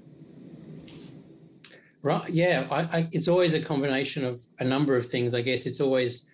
Right. 2.02 2.30
Yeah. 2.30 2.66
I, 2.70 2.80
I, 2.98 3.08
it's 3.12 3.28
always 3.28 3.54
a 3.54 3.60
combination 3.60 4.24
of 4.24 4.40
a 4.58 4.64
number 4.64 4.96
of 4.96 5.06
things. 5.06 5.34
I 5.34 5.42
guess 5.42 5.66
it's 5.66 5.80
always, 5.80 6.28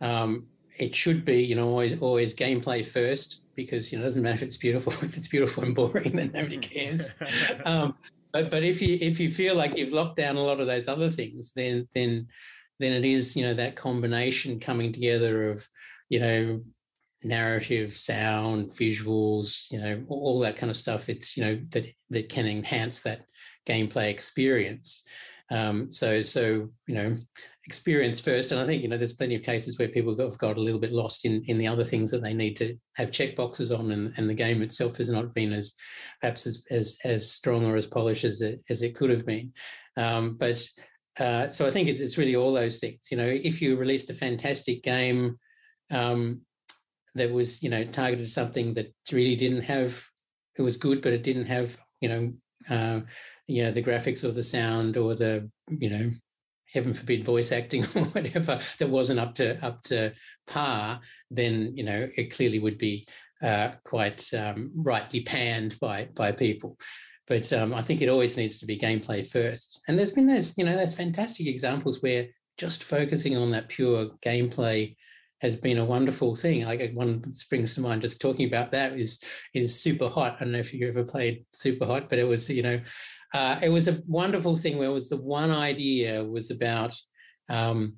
um, 0.00 0.46
it 0.78 0.94
should 0.94 1.24
be, 1.24 1.42
you 1.42 1.56
know, 1.56 1.68
always 1.68 1.98
always 2.00 2.34
gameplay 2.34 2.86
first 2.86 3.44
because 3.56 3.90
you 3.90 3.98
know 3.98 4.02
it 4.02 4.06
doesn't 4.06 4.22
matter 4.22 4.36
if 4.36 4.42
it's 4.42 4.56
beautiful. 4.56 4.92
If 5.04 5.16
it's 5.16 5.26
beautiful 5.28 5.64
and 5.64 5.74
boring, 5.74 6.14
then 6.14 6.30
nobody 6.32 6.58
cares. 6.58 7.14
um, 7.64 7.94
but 8.32 8.50
but 8.50 8.62
if 8.62 8.80
you 8.80 8.96
if 9.00 9.18
you 9.18 9.30
feel 9.30 9.56
like 9.56 9.76
you've 9.76 9.92
locked 9.92 10.16
down 10.16 10.36
a 10.36 10.40
lot 10.40 10.60
of 10.60 10.66
those 10.66 10.88
other 10.88 11.10
things, 11.10 11.52
then 11.52 11.88
then 11.94 12.28
then 12.78 12.92
it 12.92 13.04
is 13.04 13.36
you 13.36 13.44
know 13.44 13.54
that 13.54 13.76
combination 13.76 14.60
coming 14.60 14.92
together 14.92 15.50
of 15.50 15.66
you 16.08 16.20
know 16.20 16.60
narrative, 17.24 17.96
sound, 17.96 18.70
visuals, 18.70 19.70
you 19.72 19.80
know, 19.80 20.04
all 20.08 20.38
that 20.38 20.56
kind 20.56 20.70
of 20.70 20.76
stuff. 20.76 21.08
It's 21.08 21.36
you 21.36 21.44
know 21.44 21.60
that 21.70 21.86
that 22.10 22.28
can 22.28 22.46
enhance 22.46 23.02
that 23.02 23.22
gameplay 23.68 24.10
experience. 24.10 25.04
Um, 25.50 25.90
so 25.90 26.22
so 26.22 26.68
you 26.86 26.94
know 26.94 27.18
experience 27.64 28.18
first, 28.20 28.52
and 28.52 28.60
I 28.60 28.66
think 28.66 28.82
you 28.82 28.88
know 28.88 28.96
there's 28.96 29.14
plenty 29.14 29.34
of 29.34 29.42
cases 29.42 29.78
where 29.78 29.88
people 29.88 30.16
have 30.18 30.38
got 30.38 30.56
a 30.56 30.60
little 30.60 30.80
bit 30.80 30.92
lost 30.92 31.24
in 31.24 31.42
in 31.46 31.58
the 31.58 31.68
other 31.68 31.84
things 31.84 32.10
that 32.10 32.22
they 32.22 32.34
need 32.34 32.56
to 32.56 32.76
have 32.96 33.10
check 33.10 33.36
boxes 33.36 33.70
on, 33.70 33.92
and, 33.92 34.12
and 34.16 34.28
the 34.28 34.34
game 34.34 34.62
itself 34.62 34.96
has 34.96 35.10
not 35.10 35.34
been 35.34 35.52
as 35.52 35.74
perhaps 36.20 36.46
as 36.46 36.64
as, 36.70 36.98
as 37.04 37.30
strong 37.30 37.64
or 37.66 37.76
as 37.76 37.86
polished 37.86 38.24
as 38.24 38.40
it 38.42 38.60
as 38.70 38.82
it 38.82 38.94
could 38.94 39.10
have 39.10 39.26
been. 39.26 39.52
Um, 39.96 40.36
but 40.36 40.62
uh, 41.18 41.48
so 41.48 41.66
I 41.66 41.70
think 41.70 41.88
it's, 41.88 42.00
it's 42.00 42.18
really 42.18 42.36
all 42.36 42.52
those 42.52 42.78
things. 42.78 43.08
You 43.10 43.16
know, 43.16 43.26
if 43.26 43.60
you 43.60 43.76
released 43.76 44.10
a 44.10 44.14
fantastic 44.14 44.82
game 44.82 45.36
um, 45.90 46.42
that 47.14 47.30
was, 47.30 47.62
you 47.62 47.70
know, 47.70 47.84
targeted 47.84 48.28
something 48.28 48.74
that 48.74 48.92
really 49.12 49.34
didn't 49.34 49.62
have, 49.62 50.02
it 50.56 50.62
was 50.62 50.76
good, 50.76 51.02
but 51.02 51.12
it 51.12 51.24
didn't 51.24 51.46
have, 51.46 51.76
you 52.00 52.08
know, 52.08 52.32
uh, 52.70 53.00
you 53.48 53.64
know, 53.64 53.72
the 53.72 53.82
graphics 53.82 54.22
or 54.22 54.30
the 54.30 54.44
sound 54.44 54.96
or 54.96 55.14
the, 55.14 55.50
you 55.68 55.90
know, 55.90 56.10
heaven 56.72 56.92
forbid 56.92 57.24
voice 57.24 57.50
acting 57.50 57.82
or 57.94 58.04
whatever 58.04 58.60
that 58.78 58.88
wasn't 58.88 59.18
up 59.18 59.34
to 59.34 59.62
up 59.64 59.82
to 59.82 60.12
par, 60.46 61.00
then 61.30 61.72
you 61.76 61.84
know 61.84 62.08
it 62.16 62.30
clearly 62.30 62.58
would 62.58 62.78
be 62.78 63.06
uh, 63.42 63.72
quite 63.84 64.28
um, 64.34 64.70
rightly 64.74 65.22
panned 65.22 65.78
by 65.80 66.08
by 66.14 66.32
people. 66.32 66.78
But 67.26 67.52
um, 67.52 67.74
I 67.74 67.82
think 67.82 68.00
it 68.00 68.08
always 68.08 68.38
needs 68.38 68.58
to 68.60 68.66
be 68.66 68.78
gameplay 68.78 69.26
first. 69.26 69.82
And 69.86 69.98
there's 69.98 70.12
been 70.12 70.26
those, 70.26 70.56
you 70.56 70.64
know, 70.64 70.74
those 70.74 70.94
fantastic 70.94 71.46
examples 71.46 72.02
where 72.02 72.26
just 72.56 72.84
focusing 72.84 73.36
on 73.36 73.50
that 73.50 73.68
pure 73.68 74.12
gameplay 74.22 74.96
has 75.42 75.54
been 75.54 75.76
a 75.76 75.84
wonderful 75.84 76.34
thing. 76.34 76.64
Like 76.64 76.90
one 76.94 77.20
that 77.20 77.34
springs 77.34 77.74
to 77.74 77.82
mind 77.82 78.00
just 78.00 78.20
talking 78.20 78.46
about 78.46 78.72
that 78.72 78.94
is 78.94 79.22
is 79.52 79.74
Superhot. 79.74 80.36
I 80.36 80.38
don't 80.40 80.52
know 80.52 80.58
if 80.58 80.72
you 80.72 80.88
ever 80.88 81.04
played 81.04 81.44
Superhot, 81.54 82.08
but 82.08 82.18
it 82.18 82.26
was, 82.26 82.48
you 82.48 82.62
know, 82.62 82.80
uh, 83.34 83.58
it 83.62 83.68
was 83.68 83.88
a 83.88 84.02
wonderful 84.06 84.56
thing 84.56 84.78
where 84.78 84.88
it 84.88 84.92
was 84.92 85.08
the 85.08 85.16
one 85.16 85.50
idea 85.50 86.24
was 86.24 86.50
about 86.50 86.98
um, 87.48 87.96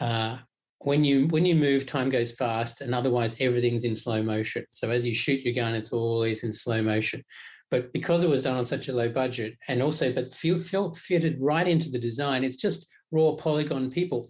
uh, 0.00 0.38
when 0.80 1.04
you 1.04 1.26
when 1.28 1.44
you 1.44 1.54
move, 1.54 1.86
time 1.86 2.08
goes 2.08 2.32
fast, 2.32 2.80
and 2.80 2.94
otherwise 2.94 3.40
everything's 3.40 3.84
in 3.84 3.96
slow 3.96 4.22
motion. 4.22 4.64
So 4.70 4.90
as 4.90 5.06
you 5.06 5.14
shoot 5.14 5.42
your 5.42 5.54
gun, 5.54 5.74
it's 5.74 5.92
always 5.92 6.44
in 6.44 6.52
slow 6.52 6.82
motion. 6.82 7.24
But 7.70 7.92
because 7.92 8.22
it 8.22 8.30
was 8.30 8.44
done 8.44 8.56
on 8.56 8.64
such 8.64 8.88
a 8.88 8.92
low 8.92 9.08
budget, 9.08 9.56
and 9.68 9.82
also 9.82 10.12
but 10.12 10.32
fitted 10.32 11.40
right 11.40 11.66
into 11.66 11.90
the 11.90 11.98
design, 11.98 12.44
it's 12.44 12.56
just 12.56 12.86
raw 13.10 13.32
polygon 13.32 13.90
people. 13.90 14.28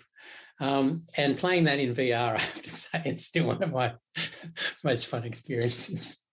Um, 0.60 1.02
and 1.16 1.36
playing 1.36 1.64
that 1.64 1.78
in 1.78 1.90
VR, 1.90 2.34
I 2.36 2.38
have 2.38 2.62
to 2.62 2.70
say, 2.70 3.02
it's 3.04 3.24
still 3.24 3.46
one 3.46 3.62
of 3.62 3.72
my 3.72 3.94
most 4.84 5.06
fun 5.06 5.24
experiences. 5.24 6.24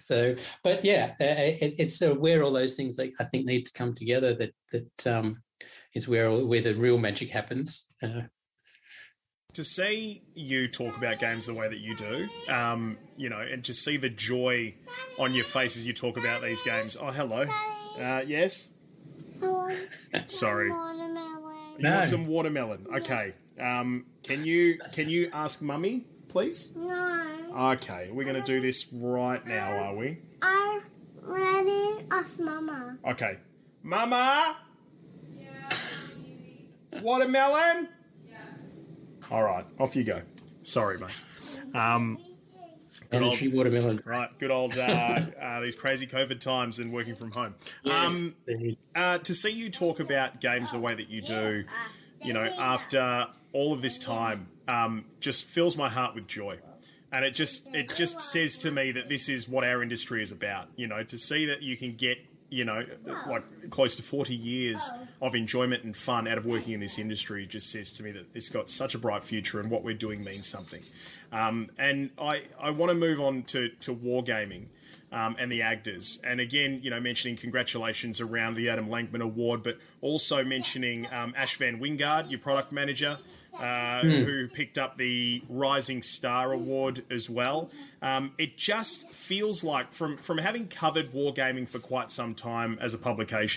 So, 0.00 0.34
but 0.62 0.84
yeah, 0.84 1.14
it, 1.20 1.74
it's 1.78 1.98
sort 1.98 2.12
of 2.12 2.18
where 2.18 2.42
all 2.42 2.52
those 2.52 2.74
things 2.74 2.98
like 2.98 3.14
I 3.20 3.24
think 3.24 3.46
need 3.46 3.66
to 3.66 3.72
come 3.72 3.92
together. 3.92 4.34
That 4.34 4.52
that 4.72 5.06
um, 5.06 5.42
is 5.94 6.08
where 6.08 6.30
where 6.30 6.60
the 6.60 6.74
real 6.74 6.98
magic 6.98 7.30
happens. 7.30 7.86
Uh, 8.02 8.22
to 9.54 9.62
see 9.62 10.22
you 10.34 10.66
talk 10.66 10.96
about 10.96 11.18
games 11.18 11.46
the 11.46 11.54
way 11.54 11.68
that 11.68 11.78
you 11.78 11.94
do, 11.94 12.26
um, 12.48 12.96
you 13.16 13.28
know, 13.28 13.40
and 13.40 13.62
to 13.64 13.74
see 13.74 13.96
the 13.98 14.08
joy 14.08 14.74
on 15.18 15.34
your 15.34 15.44
face 15.44 15.76
as 15.76 15.86
you 15.86 15.92
talk 15.92 16.16
about 16.16 16.42
these 16.42 16.62
games. 16.62 16.96
Oh, 16.98 17.10
hello. 17.10 17.44
Uh, 18.00 18.22
yes. 18.26 18.70
Sorry. 20.28 20.68
You 20.68 21.88
want 21.88 22.06
some 22.06 22.26
watermelon? 22.26 22.86
Okay. 22.94 23.34
Um, 23.60 24.06
can 24.22 24.44
you 24.44 24.78
can 24.92 25.08
you 25.08 25.30
ask 25.32 25.60
mummy, 25.62 26.06
please? 26.28 26.74
No. 26.76 27.21
Okay, 27.54 28.08
we're 28.10 28.24
going 28.24 28.42
to 28.42 28.42
do 28.42 28.60
this 28.60 28.90
right 28.94 29.46
now, 29.46 29.72
are 29.76 29.94
we? 29.94 30.18
I'm 30.40 30.80
ready. 31.20 32.06
Ask 32.10 32.40
mama. 32.40 32.96
Okay. 33.06 33.36
Mama? 33.82 34.56
Yeah. 35.34 35.68
Watermelon? 37.02 37.88
Yeah. 38.26 38.36
All 39.30 39.42
right, 39.42 39.66
off 39.78 39.94
you 39.96 40.04
go. 40.04 40.22
Sorry, 40.62 40.98
mate. 40.98 41.14
Um, 41.74 42.18
good 43.10 43.22
old, 43.22 43.38
watermelon. 43.52 44.00
Right, 44.04 44.30
good 44.38 44.50
old 44.50 44.78
uh, 44.78 45.20
uh, 45.40 45.60
these 45.60 45.76
crazy 45.76 46.06
COVID 46.06 46.40
times 46.40 46.78
and 46.78 46.90
working 46.90 47.16
from 47.16 47.32
home. 47.32 47.54
Um, 47.84 48.34
uh, 48.94 49.18
to 49.18 49.34
see 49.34 49.50
you 49.50 49.68
talk 49.68 50.00
about 50.00 50.40
games 50.40 50.72
the 50.72 50.78
way 50.78 50.94
that 50.94 51.10
you 51.10 51.20
do, 51.20 51.64
you 52.22 52.32
know, 52.32 52.44
after 52.44 53.26
all 53.52 53.74
of 53.74 53.82
this 53.82 53.98
time, 53.98 54.48
um, 54.68 55.04
just 55.20 55.44
fills 55.44 55.76
my 55.76 55.90
heart 55.90 56.14
with 56.14 56.26
joy. 56.26 56.58
And 57.12 57.24
it 57.24 57.34
just 57.34 57.74
it 57.74 57.94
just 57.94 58.20
says 58.20 58.56
to 58.58 58.70
me 58.70 58.90
that 58.92 59.08
this 59.08 59.28
is 59.28 59.48
what 59.48 59.64
our 59.64 59.82
industry 59.82 60.22
is 60.22 60.32
about. 60.32 60.68
You 60.76 60.86
know, 60.86 61.02
to 61.04 61.18
see 61.18 61.46
that 61.46 61.62
you 61.62 61.76
can 61.76 61.94
get 61.94 62.18
you 62.52 62.66
know, 62.66 62.84
like 63.26 63.44
close 63.70 63.96
to 63.96 64.02
40 64.02 64.34
years 64.34 64.90
of 65.20 65.34
enjoyment 65.34 65.84
and 65.84 65.96
fun 65.96 66.26
out 66.26 66.38
of 66.38 66.46
working 66.46 66.74
in 66.74 66.80
this 66.80 66.98
industry 66.98 67.46
just 67.46 67.70
says 67.70 67.92
to 67.92 68.02
me 68.02 68.12
that 68.12 68.26
it's 68.34 68.48
got 68.48 68.70
such 68.70 68.94
a 68.94 68.98
bright 68.98 69.22
future 69.22 69.60
and 69.60 69.70
what 69.70 69.82
we're 69.84 69.94
doing 69.94 70.24
means 70.24 70.46
something. 70.46 70.82
Um, 71.32 71.70
and 71.78 72.10
I, 72.20 72.42
I 72.60 72.70
want 72.70 72.90
to 72.90 72.94
move 72.94 73.20
on 73.20 73.42
to, 73.44 73.68
to 73.80 73.94
wargaming. 73.94 74.66
Um, 75.10 75.36
and 75.38 75.52
the 75.52 75.60
AGDAs. 75.60 76.20
And 76.24 76.40
again, 76.40 76.80
you 76.82 76.88
know, 76.88 76.98
mentioning 76.98 77.36
congratulations 77.36 78.18
around 78.18 78.54
the 78.54 78.70
Adam 78.70 78.88
Lancman 78.88 79.20
Award, 79.20 79.62
but 79.62 79.76
also 80.00 80.42
mentioning 80.42 81.06
um, 81.12 81.34
Ash 81.36 81.54
Van 81.58 81.78
Wingard, 81.78 82.30
your 82.30 82.40
product 82.40 82.72
manager, 82.72 83.18
uh, 83.58 84.00
mm. 84.00 84.24
who 84.24 84.48
picked 84.48 84.78
up 84.78 84.96
the 84.96 85.42
Rising 85.48 86.00
Star 86.02 86.52
Award 86.52 87.04
as 87.10 87.28
well. 87.28 87.70
Um, 88.00 88.32
it 88.38 88.56
just 88.56 89.10
feels 89.12 89.62
like, 89.62 89.92
from 89.92 90.16
from 90.16 90.38
having 90.38 90.68
covered 90.68 91.12
wargaming 91.12 91.68
for 91.68 91.78
quite 91.78 92.10
some 92.10 92.34
time 92.34 92.78
as 92.80 92.94
a 92.94 92.98
publication, 92.98 93.51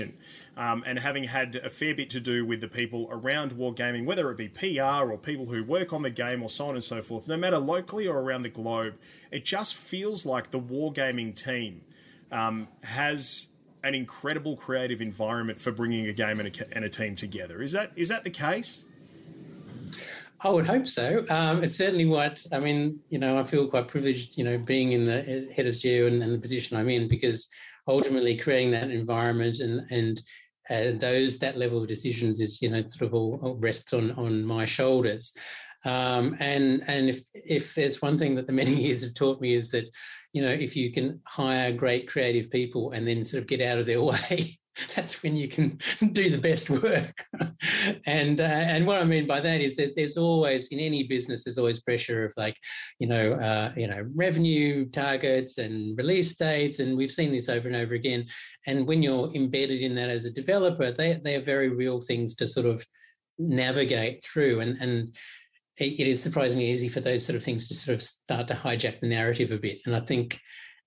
um, 0.58 0.84
and 0.86 1.00
having 1.00 1.26
had 1.26 1.56
a 1.56 1.70
fair 1.70 1.94
bit 1.94 2.10
to 2.12 2.20
do 2.20 2.46
with 2.46 2.62
the 2.62 2.68
people 2.68 3.08
around 3.12 3.54
wargaming, 3.54 4.06
whether 4.06 4.30
it 4.32 4.38
be 4.38 4.48
PR 4.48 5.12
or 5.12 5.18
people 5.18 5.46
who 5.46 5.64
work 5.64 5.94
on 5.94 6.02
the 6.02 6.10
game 6.10 6.42
or 6.42 6.50
so 6.50 6.68
on 6.68 6.76
and 6.76 6.84
so 6.84 7.02
forth, 7.02 7.28
no 7.28 7.38
matter 7.38 7.58
locally 7.58 8.08
or 8.08 8.20
around 8.20 8.44
the 8.44 8.50
globe, 8.50 8.96
it 9.32 9.46
just 9.46 9.76
feels 9.76 10.26
like 10.26 10.52
the 10.52 10.60
wargaming 10.60 11.36
team 11.36 11.82
um, 12.32 12.68
has 12.82 13.50
an 13.84 13.94
incredible 13.94 14.56
creative 14.58 15.02
environment 15.02 15.60
for 15.60 15.72
bringing 15.72 16.08
a 16.08 16.14
game 16.14 16.40
and 16.40 16.48
a, 16.50 16.76
and 16.76 16.84
a 16.84 16.90
team 16.90 17.16
together. 17.16 17.62
Is 17.62 17.72
that 17.74 17.92
is 17.96 18.10
that 18.10 18.24
the 18.24 18.32
case? 18.32 18.86
I 20.42 20.50
would 20.50 20.68
hope 20.68 20.88
so. 20.88 21.26
Um, 21.30 21.64
it's 21.64 21.76
certainly 21.76 22.06
what 22.06 22.46
I 22.52 22.60
mean. 22.60 23.00
You 23.10 23.20
know, 23.20 23.40
I 23.40 23.44
feel 23.44 23.68
quite 23.68 23.88
privileged. 23.88 24.38
You 24.38 24.44
know, 24.44 24.58
being 24.58 24.92
in 24.92 25.04
the 25.04 25.22
head 25.56 25.66
of 25.66 25.76
GEO 25.76 26.08
and, 26.08 26.22
and 26.22 26.34
the 26.34 26.38
position 26.38 26.78
I'm 26.78 26.90
in, 26.90 27.08
because 27.08 27.48
ultimately 27.88 28.36
creating 28.36 28.72
that 28.72 28.92
environment 28.92 29.60
and 29.60 29.86
and 29.92 30.22
uh, 30.70 30.98
those 30.98 31.38
that 31.38 31.58
level 31.58 31.80
of 31.82 31.88
decisions 31.88 32.40
is 32.40 32.62
you 32.62 32.70
know 32.70 32.84
sort 32.88 33.08
of 33.08 33.14
all, 33.14 33.40
all 33.44 33.56
rests 33.56 33.94
on 33.94 34.12
on 34.12 34.44
my 34.44 34.66
shoulders. 34.66 35.34
Um, 35.86 36.36
and 36.40 36.84
and 36.88 37.10
if 37.10 37.20
if 37.34 37.76
there's 37.76 38.02
one 38.02 38.18
thing 38.18 38.36
that 38.36 38.48
the 38.48 38.54
many 38.54 38.74
years 38.84 39.04
have 39.04 39.14
taught 39.14 39.42
me 39.42 39.54
is 39.54 39.72
that 39.72 39.88
you 40.34 40.42
know 40.42 40.50
if 40.50 40.76
you 40.76 40.92
can 40.92 41.22
hire 41.26 41.72
great 41.72 42.08
creative 42.08 42.50
people 42.50 42.92
and 42.92 43.08
then 43.08 43.24
sort 43.24 43.42
of 43.42 43.48
get 43.48 43.62
out 43.62 43.78
of 43.78 43.86
their 43.86 44.02
way 44.02 44.58
that's 44.94 45.24
when 45.24 45.36
you 45.36 45.48
can 45.48 45.80
do 46.12 46.30
the 46.30 46.38
best 46.38 46.70
work. 46.70 47.26
and 48.06 48.40
uh, 48.40 48.44
and 48.44 48.86
what 48.86 49.02
I 49.02 49.06
mean 49.06 49.26
by 49.26 49.40
that 49.40 49.62
is 49.62 49.76
that 49.78 49.96
there's 49.96 50.18
always 50.18 50.68
in 50.70 50.80
any 50.80 51.04
business 51.04 51.44
there's 51.44 51.58
always 51.58 51.82
pressure 51.82 52.26
of 52.26 52.34
like 52.38 52.58
you 53.00 53.08
know 53.08 53.34
uh, 53.34 53.72
you 53.76 53.88
know 53.88 54.06
revenue 54.14 54.90
targets 54.90 55.58
and 55.58 55.98
release 55.98 56.36
dates, 56.36 56.80
and 56.80 56.98
we've 56.98 57.12
seen 57.12 57.32
this 57.32 57.50
over 57.50 57.68
and 57.68 57.78
over 57.78 57.96
again. 57.96 58.26
And 58.68 58.88
when 58.88 59.02
you're 59.02 59.34
embedded 59.34 59.82
in 59.82 59.96
that 59.96 60.10
as 60.10 60.26
a 60.26 60.32
developer, 60.32 60.92
they 60.92 61.14
they 61.24 61.36
are 61.36 61.42
very 61.42 61.70
real 61.70 62.02
things 62.02 62.36
to 62.36 62.48
sort 62.48 62.66
of 62.66 62.86
navigate 63.38 64.24
through 64.24 64.62
and 64.62 64.78
and 64.82 65.16
it 65.78 66.08
is 66.08 66.22
surprisingly 66.22 66.70
easy 66.70 66.90
for 66.90 67.02
those 67.02 67.26
sort 67.26 67.36
of 67.36 67.44
things 67.44 67.68
to 67.68 67.74
sort 67.74 67.96
of 67.96 68.02
start 68.02 68.48
to 68.48 68.54
hijack 68.54 69.00
the 69.00 69.08
narrative 69.08 69.52
a 69.52 69.58
bit. 69.58 69.80
And 69.86 69.96
i 69.96 70.00
think 70.00 70.40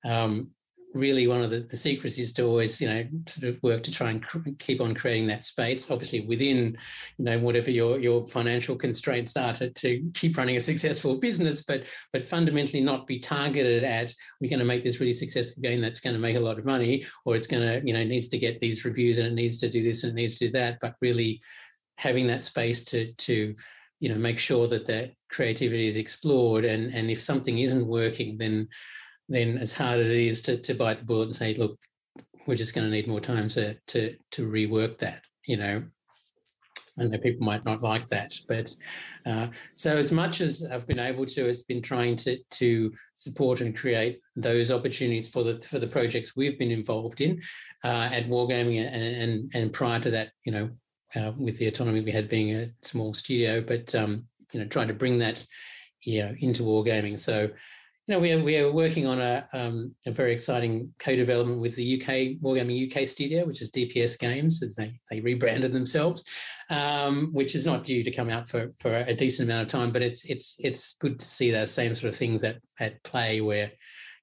um, 0.04 0.50
really 0.94 1.26
one 1.26 1.42
of 1.42 1.50
the, 1.50 1.60
the 1.60 1.76
secrets 1.76 2.18
is 2.18 2.32
to 2.32 2.44
always, 2.44 2.80
you 2.80 2.88
know, 2.88 3.06
sort 3.26 3.48
of 3.48 3.62
work 3.62 3.82
to 3.82 3.92
try 3.92 4.10
and 4.10 4.24
cr- 4.24 4.38
keep 4.58 4.80
on 4.80 4.94
creating 4.94 5.26
that 5.26 5.44
space, 5.44 5.90
obviously 5.90 6.20
within, 6.20 6.76
you 7.18 7.24
know, 7.24 7.38
whatever 7.38 7.70
your, 7.70 7.98
your 7.98 8.26
financial 8.26 8.74
constraints 8.74 9.36
are 9.36 9.52
to, 9.52 9.70
to 9.70 10.10
keep 10.14 10.36
running 10.36 10.56
a 10.56 10.60
successful 10.60 11.16
business, 11.16 11.62
but, 11.62 11.84
but 12.12 12.24
fundamentally 12.24 12.82
not 12.82 13.06
be 13.06 13.18
targeted 13.18 13.84
at, 13.84 14.14
we're 14.40 14.50
going 14.50 14.58
to 14.58 14.64
make 14.64 14.82
this 14.82 15.00
really 15.00 15.12
successful 15.12 15.62
game 15.62 15.80
that's 15.80 16.00
going 16.00 16.14
to 16.14 16.20
make 16.20 16.36
a 16.36 16.40
lot 16.40 16.58
of 16.58 16.64
money, 16.64 17.04
or 17.24 17.36
it's 17.36 17.46
going 17.46 17.62
to, 17.62 17.86
you 17.86 17.92
know, 17.92 18.04
needs 18.04 18.28
to 18.28 18.38
get 18.38 18.58
these 18.60 18.84
reviews 18.84 19.18
and 19.18 19.26
it 19.26 19.34
needs 19.34 19.58
to 19.58 19.68
do 19.68 19.82
this 19.82 20.04
and 20.04 20.12
it 20.12 20.20
needs 20.20 20.38
to 20.38 20.46
do 20.46 20.52
that, 20.52 20.78
but 20.80 20.94
really 21.00 21.40
having 21.96 22.26
that 22.26 22.42
space 22.42 22.82
to, 22.84 23.12
to, 23.14 23.54
you 24.00 24.08
know, 24.08 24.16
make 24.16 24.38
sure 24.38 24.66
that 24.68 24.86
that 24.86 25.12
creativity 25.30 25.86
is 25.86 25.96
explored. 25.96 26.64
And, 26.64 26.94
and 26.94 27.10
if 27.10 27.20
something 27.20 27.58
isn't 27.58 27.86
working, 27.86 28.38
then, 28.38 28.68
then 29.28 29.58
as 29.58 29.74
hard 29.74 30.00
as 30.00 30.08
it 30.08 30.16
is 30.16 30.42
to, 30.42 30.56
to 30.58 30.74
bite 30.74 31.00
the 31.00 31.04
bullet 31.04 31.24
and 31.24 31.36
say, 31.36 31.54
look, 31.54 31.78
we're 32.46 32.54
just 32.54 32.74
going 32.74 32.86
to 32.86 32.90
need 32.90 33.08
more 33.08 33.20
time 33.20 33.48
to, 33.48 33.76
to, 33.88 34.16
to 34.32 34.48
rework 34.48 34.98
that, 34.98 35.22
you 35.46 35.56
know. 35.56 35.82
I 37.00 37.04
know 37.04 37.18
people 37.18 37.46
might 37.46 37.64
not 37.64 37.82
like 37.82 38.08
that, 38.08 38.32
but 38.48 38.74
uh, 39.24 39.48
so 39.76 39.96
as 39.96 40.10
much 40.10 40.40
as 40.40 40.66
I've 40.70 40.86
been 40.86 40.98
able 40.98 41.26
to, 41.26 41.46
it's 41.46 41.62
been 41.62 41.82
trying 41.82 42.16
to 42.16 42.38
to 42.50 42.92
support 43.14 43.60
and 43.60 43.76
create 43.76 44.20
those 44.34 44.72
opportunities 44.72 45.28
for 45.28 45.44
the 45.44 45.60
for 45.60 45.78
the 45.78 45.86
projects 45.86 46.34
we've 46.34 46.58
been 46.58 46.72
involved 46.72 47.20
in 47.20 47.40
uh, 47.84 48.08
at 48.12 48.28
Wargaming, 48.28 48.84
and, 48.84 49.22
and 49.22 49.50
and 49.54 49.72
prior 49.72 50.00
to 50.00 50.10
that, 50.10 50.32
you 50.44 50.50
know, 50.50 50.70
uh, 51.16 51.32
with 51.36 51.58
the 51.58 51.68
autonomy 51.68 52.00
we 52.00 52.12
had 52.12 52.28
being 52.28 52.54
a 52.54 52.66
small 52.82 53.14
studio, 53.14 53.60
but 53.60 53.94
um, 53.94 54.24
you 54.52 54.60
know, 54.60 54.66
trying 54.66 54.88
to 54.88 54.94
bring 54.94 55.18
that, 55.18 55.44
you 56.02 56.22
know, 56.22 56.34
into 56.40 56.62
Wargaming. 56.62 57.18
So 57.18 57.50
you 58.08 58.14
know, 58.14 58.20
we 58.20 58.32
are, 58.32 58.42
we 58.42 58.56
are 58.56 58.72
working 58.72 59.06
on 59.06 59.20
a, 59.20 59.46
um, 59.52 59.94
a 60.06 60.10
very 60.10 60.32
exciting 60.32 60.94
co-development 60.98 61.60
with 61.60 61.76
the 61.76 62.00
UK 62.00 62.40
Wargaming 62.42 62.90
UK 62.90 63.06
studio, 63.06 63.44
which 63.44 63.60
is 63.60 63.70
DPS 63.70 64.18
Games, 64.18 64.62
as 64.62 64.76
they, 64.76 64.98
they 65.10 65.20
rebranded 65.20 65.74
themselves, 65.74 66.24
um, 66.70 67.28
which 67.34 67.54
is 67.54 67.66
not 67.66 67.84
due 67.84 68.02
to 68.02 68.10
come 68.10 68.30
out 68.30 68.48
for, 68.48 68.72
for 68.78 68.94
a 68.94 69.12
decent 69.12 69.50
amount 69.50 69.62
of 69.62 69.68
time. 69.68 69.92
But 69.92 70.00
it's 70.00 70.24
it's 70.24 70.56
it's 70.58 70.94
good 70.94 71.18
to 71.18 71.24
see 71.24 71.50
those 71.50 71.70
same 71.70 71.94
sort 71.94 72.08
of 72.08 72.16
things 72.18 72.42
at, 72.44 72.56
at 72.80 73.02
play 73.02 73.42
where, 73.42 73.72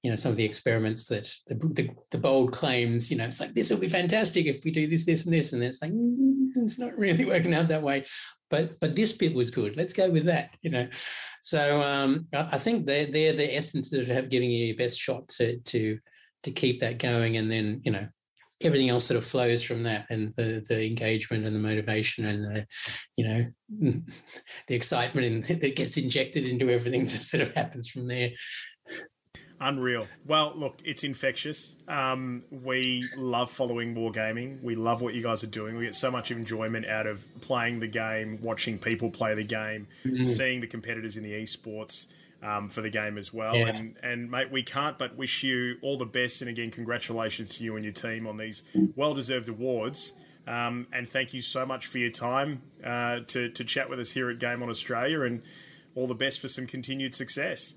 you 0.05 0.11
know, 0.11 0.15
some 0.15 0.31
of 0.31 0.37
the 0.37 0.45
experiments 0.45 1.07
that 1.07 1.33
the, 1.47 1.55
the, 1.55 1.89
the 2.11 2.17
bold 2.17 2.53
claims, 2.53 3.11
you 3.11 3.17
know, 3.17 3.25
it's 3.25 3.39
like 3.39 3.53
this 3.53 3.71
will 3.71 3.77
be 3.77 3.89
fantastic 3.89 4.45
if 4.45 4.63
we 4.63 4.71
do 4.71 4.87
this, 4.87 5.05
this, 5.05 5.25
and 5.25 5.33
this, 5.33 5.51
and 5.53 5.63
it's 5.63 5.81
like 5.81 5.91
mm, 5.91 6.47
it's 6.55 6.79
not 6.79 6.97
really 6.97 7.25
working 7.33 7.53
out 7.53 7.67
that 7.67 7.81
way 7.81 8.05
but 8.49 8.79
but 8.79 8.95
this 8.95 9.11
bit 9.11 9.33
was 9.33 9.49
good. 9.49 9.75
Let's 9.75 9.93
go 9.93 10.09
with 10.09 10.25
that, 10.25 10.51
you 10.61 10.69
know. 10.69 10.87
So 11.41 11.81
um, 11.81 12.27
I 12.33 12.57
think 12.57 12.85
they're 12.85 13.05
they're 13.05 13.33
the 13.33 13.55
essence 13.55 13.91
of 13.93 14.29
giving 14.29 14.51
you 14.51 14.65
your 14.65 14.77
best 14.77 14.99
shot 14.99 15.27
to 15.29 15.57
to 15.57 15.97
to 16.43 16.51
keep 16.51 16.79
that 16.79 16.99
going, 16.99 17.37
and 17.37 17.51
then 17.51 17.81
you 17.83 17.91
know 17.91 18.07
everything 18.61 18.89
else 18.89 19.05
sort 19.05 19.17
of 19.17 19.25
flows 19.25 19.63
from 19.63 19.83
that, 19.83 20.05
and 20.09 20.33
the 20.35 20.63
the 20.67 20.85
engagement 20.85 21.45
and 21.45 21.55
the 21.55 21.59
motivation 21.59 22.25
and 22.25 22.43
the 22.43 22.67
you 23.17 23.27
know 23.27 23.45
the 24.67 24.75
excitement 24.75 25.47
that 25.61 25.75
gets 25.75 25.97
injected 25.97 26.45
into 26.45 26.69
everything 26.69 27.01
just 27.01 27.29
sort 27.29 27.41
of 27.41 27.53
happens 27.53 27.89
from 27.89 28.07
there. 28.07 28.31
Unreal. 29.59 30.07
Well, 30.25 30.53
look, 30.55 30.79
it's 30.83 31.03
infectious. 31.03 31.77
Um, 31.87 32.43
we 32.51 33.09
love 33.15 33.49
following 33.49 33.95
wargaming. 33.95 34.61
We 34.61 34.75
love 34.75 35.01
what 35.01 35.13
you 35.13 35.23
guys 35.23 35.43
are 35.43 35.47
doing. 35.47 35.77
We 35.77 35.85
get 35.85 35.95
so 35.95 36.11
much 36.11 36.29
enjoyment 36.29 36.85
out 36.85 37.07
of 37.07 37.25
playing 37.41 37.79
the 37.79 37.87
game, 37.87 38.39
watching 38.41 38.77
people 38.77 39.09
play 39.09 39.33
the 39.33 39.43
game, 39.45 39.87
mm-hmm. 40.05 40.23
seeing 40.23 40.59
the 40.59 40.67
competitors 40.67 41.15
in 41.15 41.23
the 41.23 41.31
esports 41.31 42.07
um, 42.43 42.67
for 42.69 42.81
the 42.81 42.89
game 42.89 43.17
as 43.17 43.33
well. 43.33 43.55
Yeah. 43.55 43.67
And 43.67 43.95
and 44.03 44.29
mate, 44.29 44.51
we 44.51 44.61
can't 44.61 44.97
but 44.97 45.15
wish 45.15 45.43
you 45.43 45.77
all 45.81 45.97
the 45.97 46.05
best. 46.05 46.41
And 46.41 46.49
again, 46.49 46.69
congratulations 46.69 47.57
to 47.57 47.63
you 47.63 47.75
and 47.75 47.85
your 47.85 47.93
team 47.93 48.27
on 48.27 48.37
these 48.37 48.63
well-deserved 48.95 49.47
awards. 49.47 50.13
Um, 50.47 50.87
and 50.91 51.07
thank 51.09 51.33
you 51.33 51.41
so 51.41 51.65
much 51.65 51.87
for 51.87 51.97
your 51.97 52.11
time 52.11 52.61
uh, 52.83 53.21
to 53.27 53.49
to 53.49 53.63
chat 53.63 53.89
with 53.89 53.99
us 53.99 54.11
here 54.11 54.29
at 54.29 54.37
Game 54.37 54.61
on 54.61 54.69
Australia. 54.69 55.21
And 55.21 55.41
all 55.95 56.07
the 56.07 56.13
best 56.13 56.41
for 56.41 56.49
some 56.49 56.67
continued 56.67 57.15
success. 57.15 57.75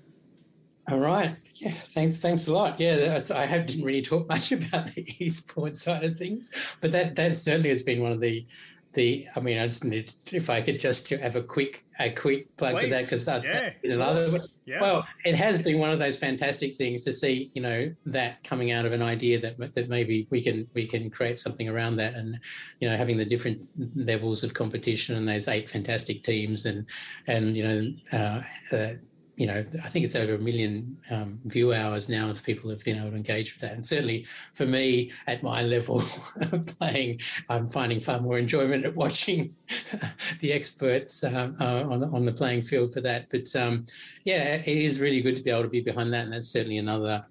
All 0.91 0.99
right. 0.99 1.35
Yeah. 1.55 1.71
Thanks. 1.71 2.19
Thanks 2.19 2.47
a 2.47 2.53
lot. 2.53 2.79
Yeah. 2.79 3.19
I 3.35 3.45
have, 3.45 3.65
didn't 3.65 3.83
really 3.83 4.01
talk 4.01 4.27
much 4.29 4.51
about 4.51 4.87
the 4.87 5.03
esports 5.19 5.77
side 5.77 6.03
of 6.03 6.17
things, 6.17 6.51
but 6.81 6.91
that 6.91 7.15
that 7.15 7.35
certainly 7.35 7.69
has 7.69 7.83
been 7.83 8.01
one 8.01 8.11
of 8.11 8.21
the 8.21 8.45
the. 8.93 9.27
I 9.35 9.39
mean, 9.39 9.59
I 9.59 9.67
just 9.67 9.85
need 9.85 10.11
if 10.31 10.49
I 10.49 10.61
could 10.61 10.79
just 10.79 11.09
have 11.09 11.35
a 11.35 11.43
quick 11.43 11.85
a 11.99 12.09
quick 12.09 12.55
plug 12.57 12.75
Please. 12.75 12.83
for 12.83 12.89
that 12.89 13.03
because 13.03 13.27
yeah, 13.43 13.93
another. 13.93 14.25
Yeah. 14.65 14.81
Well, 14.81 15.05
it 15.25 15.35
has 15.35 15.59
been 15.59 15.79
one 15.79 15.91
of 15.91 15.99
those 15.99 16.17
fantastic 16.17 16.75
things 16.75 17.03
to 17.03 17.13
see. 17.13 17.51
You 17.53 17.61
know 17.61 17.93
that 18.05 18.43
coming 18.43 18.71
out 18.71 18.85
of 18.85 18.93
an 18.93 19.03
idea 19.03 19.39
that 19.39 19.73
that 19.73 19.89
maybe 19.89 20.27
we 20.31 20.41
can 20.41 20.67
we 20.73 20.87
can 20.87 21.09
create 21.09 21.37
something 21.37 21.69
around 21.69 21.97
that, 21.97 22.15
and 22.15 22.39
you 22.79 22.89
know 22.89 22.97
having 22.97 23.17
the 23.17 23.25
different 23.25 23.61
levels 23.95 24.43
of 24.43 24.53
competition 24.53 25.17
and 25.17 25.27
those 25.27 25.47
eight 25.47 25.69
fantastic 25.69 26.23
teams 26.23 26.65
and 26.65 26.85
and 27.27 27.55
you 27.55 27.63
know. 27.63 27.93
Uh, 28.11 28.75
uh, 28.75 28.93
you 29.39 29.47
know, 29.47 29.65
I 29.85 29.87
think 29.87 30.03
it's 30.03 30.17
over 30.17 30.33
a 30.33 30.37
million 30.37 30.97
um, 31.09 31.39
view 31.45 31.73
hours 31.73 32.09
now 32.09 32.29
of 32.29 32.43
people 32.43 32.69
have 32.71 32.83
been 32.83 32.97
able 32.97 33.11
to 33.11 33.15
engage 33.15 33.53
with 33.53 33.61
that. 33.61 33.71
And 33.71 33.85
certainly 33.85 34.25
for 34.53 34.65
me, 34.65 35.13
at 35.27 35.41
my 35.41 35.63
level 35.63 36.03
of 36.51 36.65
playing, 36.77 37.21
I'm 37.47 37.69
finding 37.69 38.01
far 38.01 38.19
more 38.19 38.37
enjoyment 38.37 38.83
at 38.83 38.97
watching 38.97 39.55
the 40.41 40.51
experts 40.51 41.23
uh, 41.23 41.51
uh, 41.57 41.87
on, 41.89 42.03
on 42.13 42.25
the 42.25 42.33
playing 42.33 42.63
field 42.63 42.93
for 42.93 42.99
that. 42.99 43.27
But 43.29 43.55
um, 43.55 43.85
yeah, 44.25 44.55
it 44.55 44.67
is 44.67 44.99
really 44.99 45.21
good 45.21 45.37
to 45.37 45.41
be 45.41 45.51
able 45.51 45.63
to 45.63 45.69
be 45.69 45.79
behind 45.79 46.13
that. 46.13 46.25
And 46.25 46.33
that's 46.33 46.49
certainly 46.49 46.77
another 46.77 47.25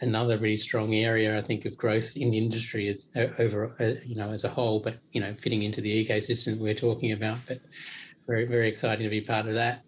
another 0.00 0.36
really 0.36 0.56
strong 0.56 0.92
area 0.92 1.38
I 1.38 1.40
think 1.40 1.64
of 1.64 1.78
growth 1.78 2.16
in 2.16 2.28
the 2.28 2.36
industry 2.36 2.88
is 2.88 3.12
uh, 3.16 3.28
over 3.38 3.76
uh, 3.78 3.94
you 4.04 4.16
know 4.16 4.30
as 4.30 4.42
a 4.42 4.48
whole 4.48 4.80
but 4.80 4.96
you 5.12 5.20
know 5.20 5.32
fitting 5.34 5.62
into 5.62 5.80
the 5.80 6.04
ecosystem 6.04 6.58
we're 6.58 6.74
talking 6.74 7.12
about 7.12 7.38
but 7.46 7.60
very 8.26 8.44
very 8.44 8.66
exciting 8.66 9.04
to 9.04 9.08
be 9.08 9.20
part 9.20 9.46
of 9.46 9.52
that 9.52 9.84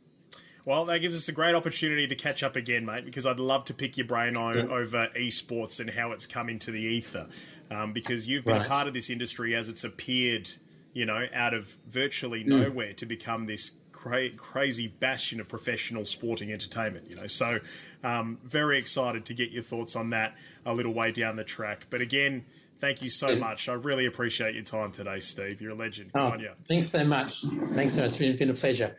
well, 0.66 0.84
that 0.86 0.98
gives 0.98 1.16
us 1.16 1.28
a 1.28 1.32
great 1.32 1.54
opportunity 1.54 2.08
to 2.08 2.16
catch 2.16 2.42
up 2.42 2.56
again, 2.56 2.84
mate, 2.84 3.04
because 3.04 3.24
I'd 3.24 3.38
love 3.38 3.64
to 3.66 3.74
pick 3.74 3.96
your 3.96 4.06
brain 4.06 4.36
on, 4.36 4.54
sure. 4.54 4.72
over 4.72 5.08
esports 5.16 5.78
and 5.78 5.88
how 5.88 6.10
it's 6.10 6.26
come 6.26 6.48
into 6.48 6.72
the 6.72 6.80
ether. 6.80 7.28
Um, 7.70 7.92
because 7.92 8.28
you've 8.28 8.44
been 8.44 8.56
right. 8.56 8.66
a 8.66 8.68
part 8.68 8.88
of 8.88 8.92
this 8.92 9.08
industry 9.08 9.54
as 9.54 9.68
it's 9.68 9.84
appeared, 9.84 10.50
you 10.92 11.06
know, 11.06 11.26
out 11.32 11.54
of 11.54 11.76
virtually 11.88 12.42
mm. 12.42 12.48
nowhere 12.48 12.92
to 12.94 13.06
become 13.06 13.46
this 13.46 13.78
cra- 13.92 14.34
crazy 14.34 14.88
bastion 14.88 15.38
of 15.38 15.46
professional 15.48 16.04
sporting 16.04 16.52
entertainment, 16.52 17.08
you 17.08 17.14
know. 17.14 17.28
So, 17.28 17.60
um, 18.02 18.38
very 18.42 18.76
excited 18.76 19.24
to 19.26 19.34
get 19.34 19.52
your 19.52 19.62
thoughts 19.62 19.94
on 19.94 20.10
that 20.10 20.36
a 20.64 20.74
little 20.74 20.92
way 20.92 21.12
down 21.12 21.36
the 21.36 21.44
track. 21.44 21.86
But 21.90 22.00
again, 22.00 22.44
thank 22.78 23.02
you 23.02 23.10
so 23.10 23.36
much. 23.36 23.68
I 23.68 23.74
really 23.74 24.06
appreciate 24.06 24.56
your 24.56 24.64
time 24.64 24.90
today, 24.90 25.20
Steve. 25.20 25.60
You're 25.60 25.72
a 25.72 25.76
legend. 25.76 26.12
Good 26.12 26.20
oh, 26.20 26.54
Thanks 26.66 26.90
so 26.90 27.04
much. 27.04 27.42
Thanks 27.74 27.94
so 27.94 28.00
much. 28.00 28.08
It's 28.08 28.16
been, 28.16 28.36
been 28.36 28.50
a 28.50 28.54
pleasure. 28.54 28.96